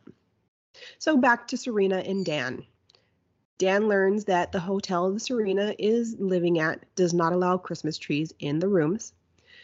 [0.97, 2.65] So back to Serena and Dan.
[3.57, 8.33] Dan learns that the hotel the Serena is living at does not allow Christmas trees
[8.39, 9.13] in the rooms.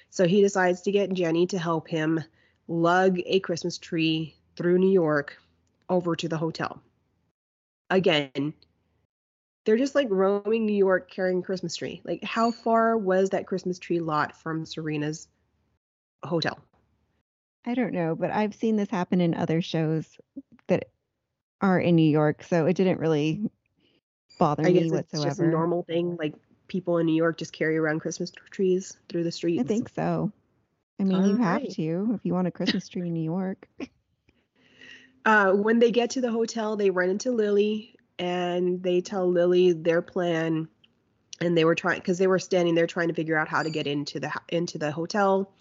[0.10, 2.24] So he decides to get Jenny to help him
[2.68, 5.38] lug a Christmas tree through New York
[5.90, 6.82] over to the hotel.
[7.90, 8.54] Again,
[9.66, 12.02] they're just like roaming New York carrying Christmas tree.
[12.04, 15.28] Like, how far was that Christmas tree lot from Serena's
[16.24, 16.60] hotel?
[17.66, 20.06] I don't know, but I've seen this happen in other shows
[20.68, 20.90] that
[21.62, 23.50] are in New York, so it didn't really
[24.40, 26.18] bother I guess me it's just a normal thing.
[26.18, 26.34] Like,
[26.68, 29.62] people in New York just carry around Christmas trees through the streets.
[29.62, 30.32] I think so.
[31.00, 33.68] I mean, you have to if you want a Christmas tree in New York.
[35.26, 39.74] Uh, when they get to the hotel, they run into Lily and they tell Lily
[39.74, 40.70] their plan.
[41.42, 43.70] And they were trying because they were standing there trying to figure out how to
[43.70, 45.54] get into the into the hotel.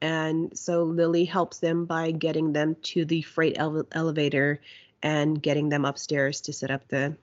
[0.00, 4.60] And so Lily helps them by getting them to the freight ele- elevator
[5.02, 7.16] and getting them upstairs to set up the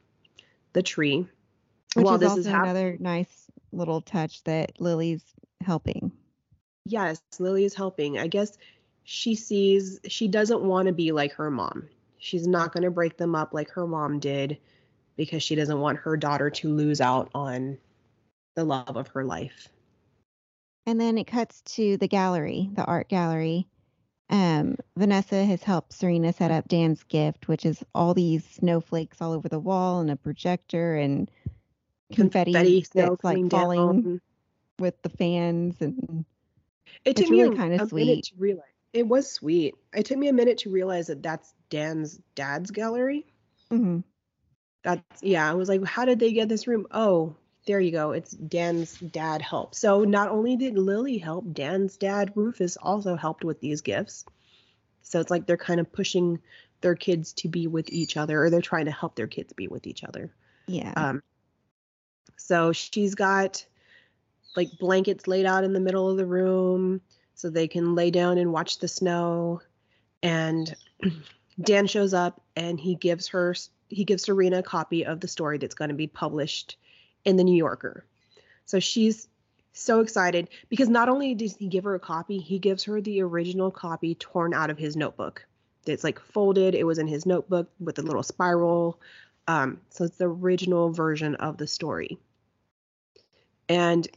[0.76, 1.26] the tree.
[1.96, 5.24] Which While is this also is hap- another nice little touch that Lily's
[5.62, 6.12] helping.
[6.86, 8.20] Yes, Lily is helping.
[8.20, 8.58] I guess
[9.06, 11.88] she sees she doesn't want to be like her mom.
[12.20, 14.58] She's not going to break them up like her mom did
[15.16, 17.78] because she doesn't want her daughter to lose out on
[18.56, 19.70] the love of her life.
[20.86, 23.68] And then it cuts to the gallery, the art gallery.
[24.30, 29.34] Um, Vanessa has helped Serena set up Dan's gift, which is all these snowflakes all
[29.34, 31.30] over the wall and a projector and
[32.12, 34.22] confetti, snow that's like falling down.
[34.80, 36.26] with the fans and
[37.06, 38.06] It it's took me really a, kinda a sweet.
[38.06, 38.66] minute to realize.
[38.94, 39.76] It was sweet.
[39.94, 43.26] It took me a minute to realize that that's Dan's dad's gallery.
[43.72, 44.04] Mhm.
[44.84, 46.88] That's yeah, I was like, how did they get this room?
[46.92, 48.11] Oh, there you go.
[48.11, 49.76] It's Dan's dad helped.
[49.76, 54.26] So not only did Lily help, Dan's dad Rufus also helped with these gifts.
[55.01, 56.39] So it's like they're kind of pushing
[56.82, 59.68] their kids to be with each other, or they're trying to help their kids be
[59.68, 60.32] with each other.
[60.68, 60.93] yeah.
[60.95, 61.24] Um,
[62.38, 63.66] so she's got
[64.55, 67.01] like blankets laid out in the middle of the room
[67.34, 69.61] so they can lay down and watch the snow.
[70.22, 70.76] And
[71.61, 73.55] Dan shows up and he gives her
[73.89, 76.78] he gives Serena a copy of the story that's going to be published
[77.26, 78.06] in the New Yorker.
[78.66, 79.28] So she's
[79.74, 83.22] so excited because not only does he give her a copy, he gives her the
[83.22, 85.46] original copy torn out of his notebook.
[85.86, 86.74] It's like folded.
[86.74, 89.00] It was in his notebook with a little spiral.
[89.48, 92.18] Um, so it's the original version of the story.
[93.70, 94.08] And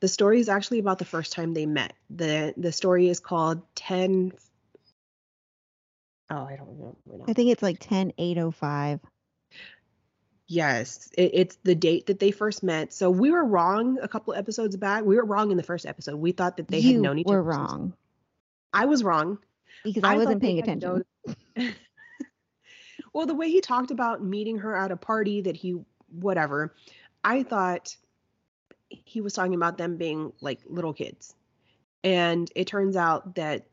[0.00, 1.92] the story is actually about the first time they met.
[2.08, 4.32] The the story is called 10
[6.30, 7.24] Oh, I don't remember now.
[7.26, 9.00] I think it's like 10805.
[10.50, 12.92] Yes, it, it's the date that they first met.
[12.92, 15.04] So we were wrong a couple episodes back.
[15.04, 16.16] We were wrong in the first episode.
[16.16, 17.52] We thought that they you had known each were other.
[17.52, 17.94] since- wrong
[18.72, 19.38] I was wrong.
[19.84, 21.04] because I, thought wasn't paying attention.
[23.12, 25.76] well, the way he talked about meeting her at a party that he
[26.08, 26.74] whatever,
[27.22, 27.94] I thought
[28.88, 31.32] he was talking about them being like little kids.
[32.02, 33.68] And it turns out that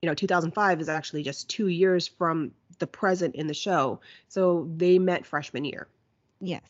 [0.00, 4.00] you know 2005 is actually just 2 years from the present in the show.
[4.28, 5.86] So they met freshman year.
[6.40, 6.62] Yes.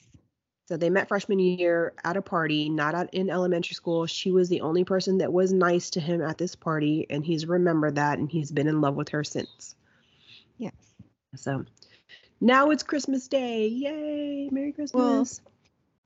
[0.67, 4.05] So they met freshman year at a party, not at, in elementary school.
[4.05, 7.47] She was the only person that was nice to him at this party, and he's
[7.47, 9.75] remembered that, and he's been in love with her since.
[10.59, 10.75] Yes.
[11.37, 11.65] So
[12.41, 13.67] now it's Christmas Day.
[13.67, 14.49] Yay!
[14.51, 15.41] Merry Christmas.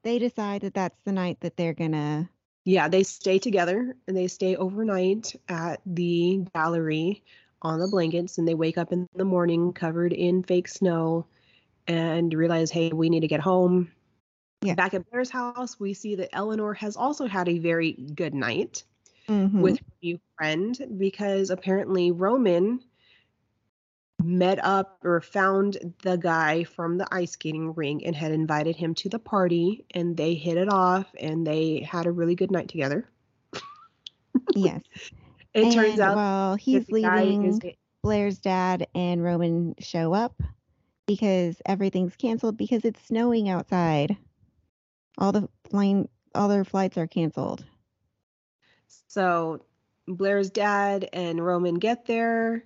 [0.04, 2.28] They decide that that's the night that they're gonna.
[2.64, 7.24] yeah, they stay together and they stay overnight at the gallery
[7.62, 11.26] on the blankets, and they wake up in the morning covered in fake snow
[11.86, 13.90] and realize, hey, we need to get home.
[14.60, 14.74] Yeah.
[14.74, 18.84] Back at Blair's house, we see that Eleanor has also had a very good night.
[19.28, 19.60] Mhm.
[19.60, 22.80] with her new friend because apparently Roman
[24.22, 28.94] met up or found the guy from the ice skating ring and had invited him
[28.94, 32.68] to the party and they hit it off and they had a really good night
[32.68, 33.08] together.
[34.54, 34.82] yes.
[35.54, 37.60] It turns And out while he's leaving, is
[38.02, 40.42] Blair's dad and Roman show up
[41.12, 44.16] because everything's canceled because it's snowing outside.
[45.18, 47.62] All the plane, all their flights are canceled.
[49.08, 49.60] so
[50.08, 52.64] Blair's dad and Roman get there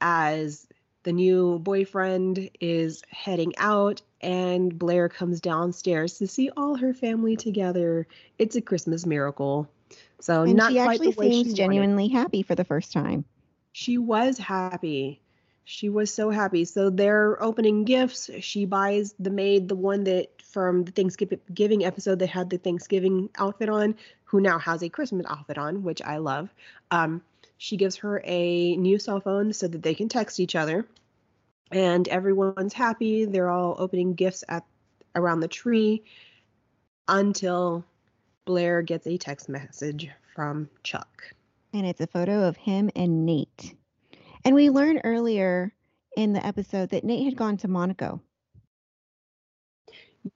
[0.00, 0.66] as
[1.04, 7.36] the new boyfriend is heading out and Blair comes downstairs to see all her family
[7.36, 8.08] together.
[8.36, 9.70] It's a Christmas miracle.
[10.18, 11.56] So and not she quite actually the way she seems wanted.
[11.56, 13.24] genuinely happy for the first time.
[13.70, 15.20] She was happy.
[15.68, 16.64] She was so happy.
[16.64, 18.30] So they're opening gifts.
[18.38, 23.30] She buys the maid, the one that from the Thanksgiving episode that had the Thanksgiving
[23.36, 23.96] outfit on,
[24.26, 26.54] who now has a Christmas outfit on, which I love.
[26.92, 27.20] Um,
[27.58, 30.86] she gives her a new cell phone so that they can text each other.
[31.72, 33.24] And everyone's happy.
[33.24, 34.64] They're all opening gifts at
[35.16, 36.04] around the tree
[37.08, 37.84] until
[38.44, 41.34] Blair gets a text message from Chuck.
[41.72, 43.74] And it's a photo of him and Nate.
[44.46, 45.74] And we learned earlier
[46.16, 48.20] in the episode that Nate had gone to Monaco.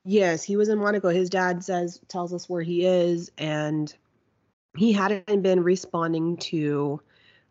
[0.05, 1.11] Yes, he was in Monaco.
[1.11, 3.95] His dad says tells us where he is, and
[4.77, 7.01] he hadn't been responding to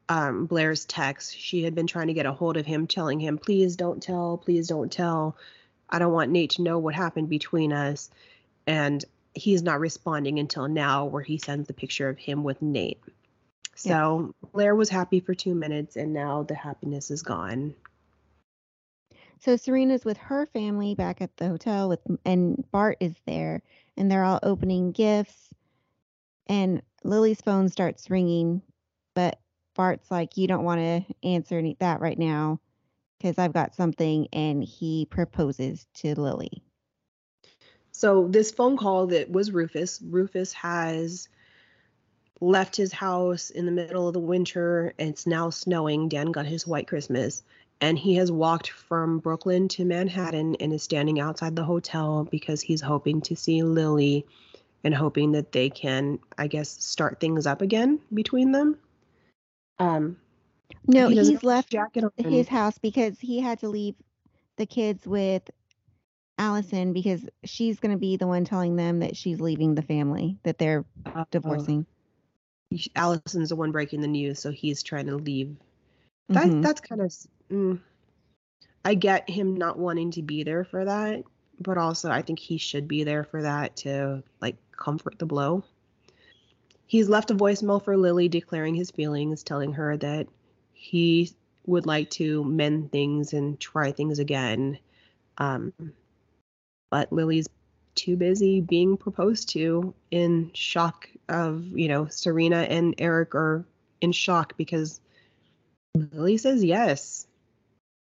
[0.09, 1.37] um, Blair's text.
[1.37, 4.37] She had been trying to get a hold of him, telling him, "Please don't tell.
[4.37, 5.37] Please don't tell.
[5.89, 8.09] I don't want Nate to know what happened between us."
[8.67, 9.03] And
[9.33, 12.99] he's not responding until now, where he sends the picture of him with Nate.
[13.79, 14.49] So yeah.
[14.51, 17.75] Blair was happy for two minutes, and now the happiness is gone.
[19.39, 23.61] So Serena's with her family back at the hotel with and Bart is there
[23.95, 25.49] and they're all opening gifts
[26.47, 28.61] and Lily's phone starts ringing
[29.15, 29.39] but
[29.75, 32.59] Bart's like you don't want to answer any, that right now
[33.21, 36.61] cuz I've got something and he proposes to Lily.
[37.93, 41.29] So this phone call that was Rufus, Rufus has
[42.41, 46.09] left his house in the middle of the winter and it's now snowing.
[46.09, 47.43] Dan got his white Christmas
[47.81, 52.61] and he has walked from Brooklyn to Manhattan and is standing outside the hotel because
[52.61, 54.25] he's hoping to see Lily
[54.83, 58.77] and hoping that they can, I guess, start things up again between them.
[59.77, 60.17] Um,
[60.87, 61.75] no, he he's left
[62.17, 63.95] his house because he had to leave
[64.57, 65.49] the kids with
[66.37, 70.37] Allison because she's going to be the one telling them that she's leaving the family,
[70.43, 71.85] that they're uh, divorcing.
[72.95, 75.55] Allison's the one breaking the news, so he's trying to leave.
[76.29, 76.61] That mm-hmm.
[76.61, 77.13] that's kind of
[77.51, 77.79] mm,
[78.85, 81.23] I get him not wanting to be there for that,
[81.59, 85.63] but also I think he should be there for that to like comfort the blow.
[86.85, 90.27] He's left a voicemail for Lily declaring his feelings, telling her that
[90.73, 91.31] he
[91.65, 94.79] would like to mend things and try things again.
[95.37, 95.73] Um,
[96.89, 97.47] but Lily's
[97.99, 103.65] too busy being proposed to in shock of, you know, Serena and Eric are
[104.01, 104.99] in shock because
[105.95, 107.27] Lily says yes.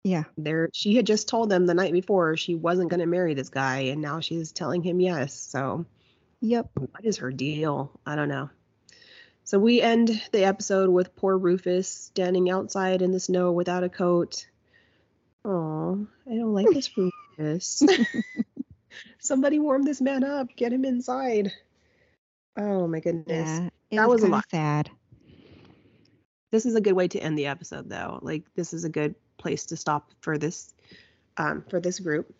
[0.04, 0.24] Yeah.
[0.38, 3.50] There she had just told them the night before she wasn't going to marry this
[3.50, 5.34] guy and now she's telling him yes.
[5.34, 5.86] So
[6.41, 6.70] Yep.
[6.76, 7.91] What is her deal?
[8.06, 8.50] I don't know.
[9.43, 13.89] So we end the episode with poor Rufus standing outside in the snow without a
[13.89, 14.45] coat.
[15.45, 16.91] Oh, I don't like this
[17.38, 17.84] Rufus.
[19.20, 20.48] Somebody warm this man up.
[20.56, 21.52] Get him inside.
[22.58, 23.70] Oh my goodness.
[23.92, 24.46] Yeah, that was, was a lot.
[24.50, 24.90] Sad.
[26.52, 28.20] This is a good way to end the episode, though.
[28.22, 30.74] Like this is a good place to stop for this
[31.38, 32.34] um, for this group.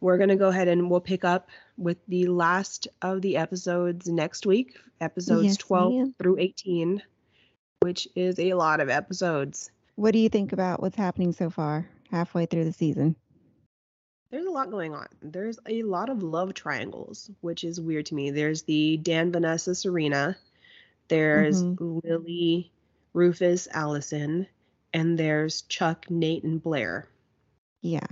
[0.00, 4.46] We're gonna go ahead and we'll pick up with the last of the episodes next
[4.46, 6.14] week, episodes yes, 12 ma'am.
[6.18, 7.02] through 18,
[7.80, 9.70] which is a lot of episodes.
[9.96, 13.16] What do you think about what's happening so far, halfway through the season?
[14.30, 15.06] There's a lot going on.
[15.22, 18.30] There's a lot of love triangles, which is weird to me.
[18.30, 20.36] There's the Dan, Vanessa, Serena.
[21.08, 22.00] There's mm-hmm.
[22.04, 22.70] Lily,
[23.14, 24.46] Rufus, Allison,
[24.92, 27.08] and there's Chuck, Nate, and Blair.
[27.80, 28.06] Yeah.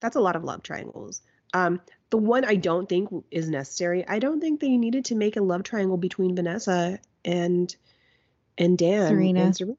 [0.00, 1.20] That's a lot of love triangles.
[1.52, 4.06] Um, the one I don't think is necessary.
[4.06, 7.74] I don't think they needed to make a love triangle between Vanessa and
[8.58, 9.40] and Dan Serena.
[9.40, 9.76] And Serena.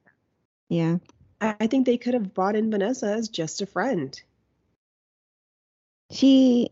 [0.69, 0.97] Yeah.
[1.39, 4.21] I, I think they could have brought in Vanessa as just a friend.
[6.12, 6.70] She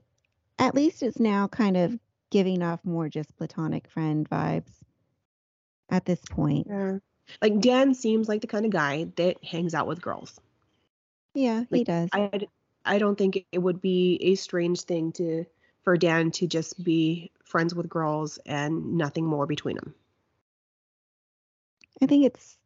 [0.57, 1.97] at least is now kind of
[2.29, 4.71] giving off more just platonic friend vibes
[5.89, 6.67] at this point.
[6.69, 6.99] Yeah.
[7.41, 10.39] Like Dan seems like the kind of guy that hangs out with girls.
[11.33, 12.09] Yeah, like, he does.
[12.11, 12.47] I
[12.85, 15.45] I don't think it would be a strange thing to
[15.83, 19.95] for Dan to just be friends with girls and nothing more between them.
[22.01, 22.58] I think it's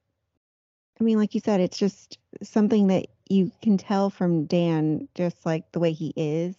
[1.03, 5.45] I mean like you said it's just something that you can tell from Dan just
[5.45, 6.55] like the way he is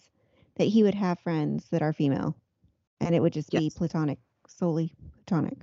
[0.57, 2.35] that he would have friends that are female
[3.01, 3.59] and it would just yes.
[3.59, 5.57] be platonic solely platonic.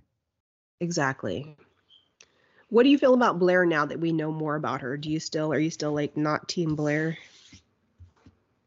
[0.80, 1.57] Exactly.
[2.70, 4.97] What do you feel about Blair now that we know more about her?
[4.97, 7.16] Do you still are you still like not team Blair?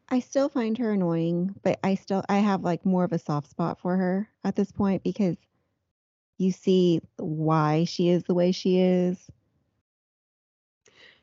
[0.07, 3.49] I still find her annoying, but I still I have like more of a soft
[3.49, 5.35] spot for her at this point because
[6.37, 9.29] you see why she is the way she is.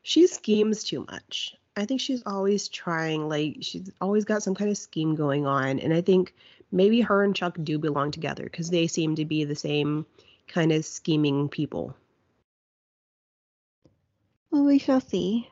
[0.03, 1.57] She schemes too much.
[1.77, 5.79] I think she's always trying like she's always got some kind of scheme going on
[5.79, 6.35] and I think
[6.71, 10.05] maybe her and Chuck do belong together cuz they seem to be the same
[10.49, 11.97] kind of scheming people.
[14.51, 15.49] Well, we shall see.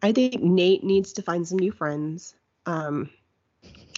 [0.00, 2.34] I think Nate needs to find some new friends.
[2.64, 3.10] Um,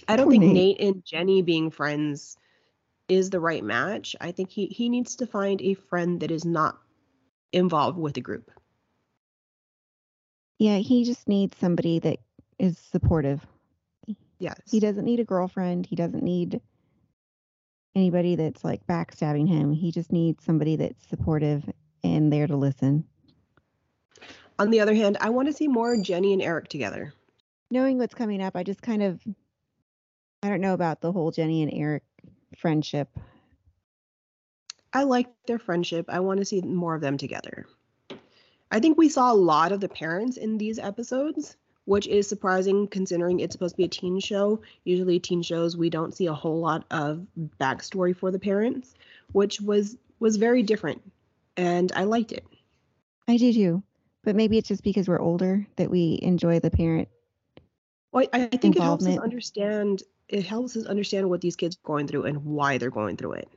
[0.07, 0.53] I don't think Nate.
[0.53, 2.37] Nate and Jenny being friends
[3.07, 4.15] is the right match.
[4.19, 6.79] I think he he needs to find a friend that is not
[7.53, 8.51] involved with the group.
[10.57, 12.19] Yeah, he just needs somebody that
[12.59, 13.45] is supportive.
[14.39, 14.59] Yes.
[14.69, 15.85] He doesn't need a girlfriend.
[15.85, 16.61] He doesn't need
[17.95, 19.71] anybody that's like backstabbing him.
[19.71, 21.63] He just needs somebody that's supportive
[22.03, 23.05] and there to listen.
[24.59, 27.13] On the other hand, I want to see more Jenny and Eric together.
[27.71, 29.21] Knowing what's coming up, I just kind of
[30.43, 32.03] I don't know about the whole Jenny and Eric
[32.57, 33.09] friendship.
[34.93, 36.05] I like their friendship.
[36.07, 37.65] I want to see more of them together.
[38.71, 41.55] I think we saw a lot of the parents in these episodes,
[41.85, 44.61] which is surprising considering it's supposed to be a teen show.
[44.83, 47.25] Usually, teen shows we don't see a whole lot of
[47.59, 48.95] backstory for the parents,
[49.31, 51.01] which was was very different,
[51.57, 52.45] and I liked it.
[53.27, 53.83] I do too,
[54.23, 57.07] but maybe it's just because we're older that we enjoy the parent.
[58.11, 60.03] Well, I, I think it helps us understand.
[60.27, 63.33] It helps us understand what these kids are going through and why they're going through
[63.33, 63.49] it.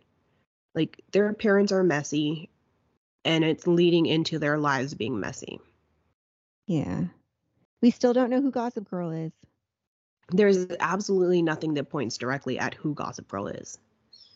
[0.74, 2.50] Like their parents are messy,
[3.24, 5.60] and it's leading into their lives being messy.
[6.66, 7.04] Yeah.
[7.80, 9.32] We still don't know who Gossip Girl is.
[10.30, 13.78] There's absolutely nothing that points directly at who Gossip Girl is.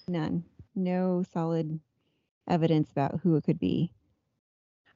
[0.08, 0.44] None.
[0.74, 1.80] No solid
[2.48, 3.92] evidence about who it could be.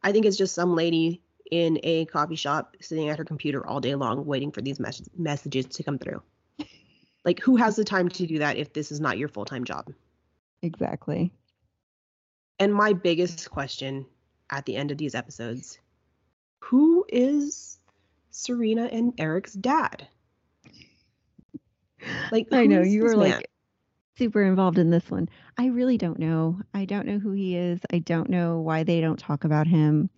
[0.03, 3.80] I think it's just some lady in a coffee shop sitting at her computer all
[3.80, 6.22] day long waiting for these mes- messages to come through.
[7.24, 9.64] Like, who has the time to do that if this is not your full time
[9.64, 9.93] job?
[10.62, 11.32] Exactly.
[12.59, 14.07] And my biggest question
[14.50, 15.78] at the end of these episodes
[16.61, 17.78] who is
[18.30, 20.07] Serena and Eric's dad?
[22.30, 23.18] Like, I know you were man?
[23.18, 23.50] like
[24.16, 25.28] super involved in this one.
[25.59, 26.61] I really don't know.
[26.74, 27.80] I don't know who he is.
[27.92, 30.09] I don't know why they don't talk about him.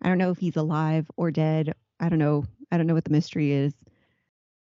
[0.00, 1.74] I don't know if he's alive or dead.
[2.00, 2.44] I don't know.
[2.70, 3.74] I don't know what the mystery is.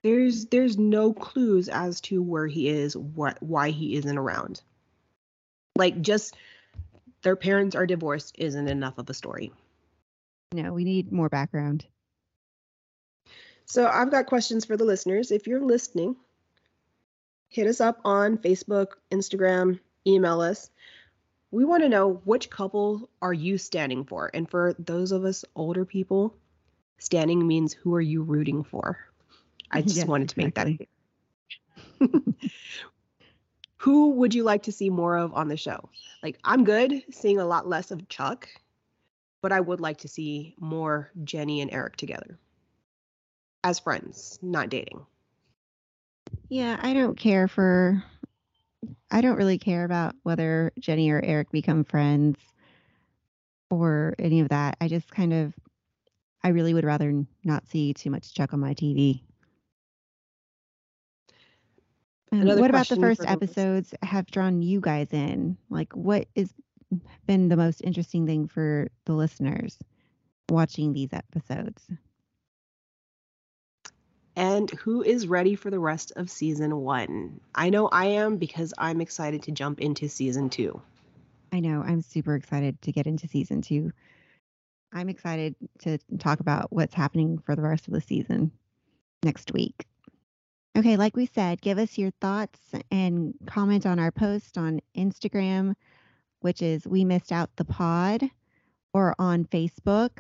[0.04, 4.62] there's there's no clues as to where he is, what why he isn't around.
[5.76, 6.36] Like just
[7.28, 9.52] their parents are divorced isn't enough of a story.
[10.54, 11.86] No, we need more background.
[13.66, 15.30] So I've got questions for the listeners.
[15.30, 16.16] If you're listening,
[17.50, 20.70] hit us up on Facebook, Instagram, email us.
[21.52, 24.32] We want to know which couple are you standing for?
[24.34, 26.34] And for those of us older people,
[26.98, 29.00] standing means who are you rooting for?
[29.70, 30.68] I just Yes, wanted to make that
[32.00, 32.10] clear.
[33.88, 35.90] who would you like to see more of on the show?
[36.22, 38.50] Like I'm good seeing a lot less of Chuck,
[39.42, 42.38] but I would like to see more Jenny and Eric together
[43.64, 45.06] as friends, not dating.
[46.50, 48.04] Yeah, I don't care for
[49.10, 52.38] I don't really care about whether Jenny or Eric become friends
[53.70, 54.76] or any of that.
[54.82, 55.54] I just kind of
[56.44, 59.22] I really would rather not see too much Chuck on my TV.
[62.32, 65.58] Um, Another what about the first for the lis- episodes have drawn you guys in?
[65.70, 66.54] Like what is
[67.26, 69.78] been the most interesting thing for the listeners
[70.50, 71.86] watching these episodes?
[74.36, 77.40] And who is ready for the rest of season one?
[77.56, 80.80] I know I am because I'm excited to jump into season two.
[81.52, 81.82] I know.
[81.82, 83.92] I'm super excited to get into season two.
[84.94, 88.52] I'm excited to talk about what's happening for the rest of the season
[89.24, 89.86] next week.
[90.78, 92.60] Okay, like we said, give us your thoughts
[92.92, 95.74] and comment on our post on Instagram,
[96.42, 98.30] which is We Missed Out the Pod,
[98.94, 100.20] or on Facebook.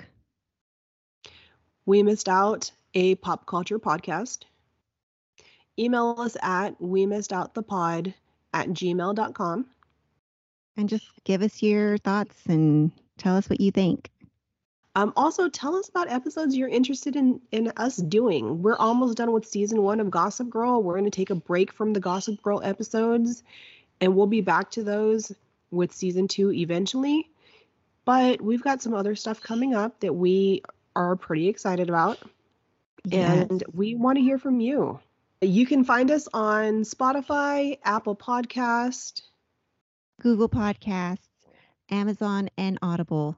[1.85, 4.45] We missed out a pop culture podcast.
[5.77, 8.15] Email us at we missed out the pod
[8.51, 9.67] at gmail.com.
[10.75, 14.09] And just give us your thoughts and tell us what you think.
[14.97, 18.63] Um, also, tell us about episodes you're interested in in us doing.
[18.63, 20.81] We're almost done with season one of Gossip Girl.
[20.81, 23.43] We're going to take a break from the Gossip Girl episodes,
[24.01, 25.31] and we'll be back to those
[25.69, 27.29] with season two eventually.
[28.05, 30.63] But we've got some other stuff coming up that we
[30.95, 32.17] are pretty excited about,
[33.05, 33.47] Yes.
[33.51, 34.99] and we want to hear from you.
[35.41, 39.21] You can find us on Spotify, Apple Podcast.
[40.19, 41.27] Google Podcasts,
[41.91, 43.37] Amazon, and Audible.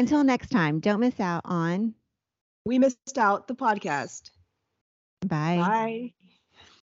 [0.00, 1.94] Until next time, don't miss out on
[2.64, 4.30] We missed out the podcast.
[5.26, 5.58] Bye.
[5.58, 6.12] Bye.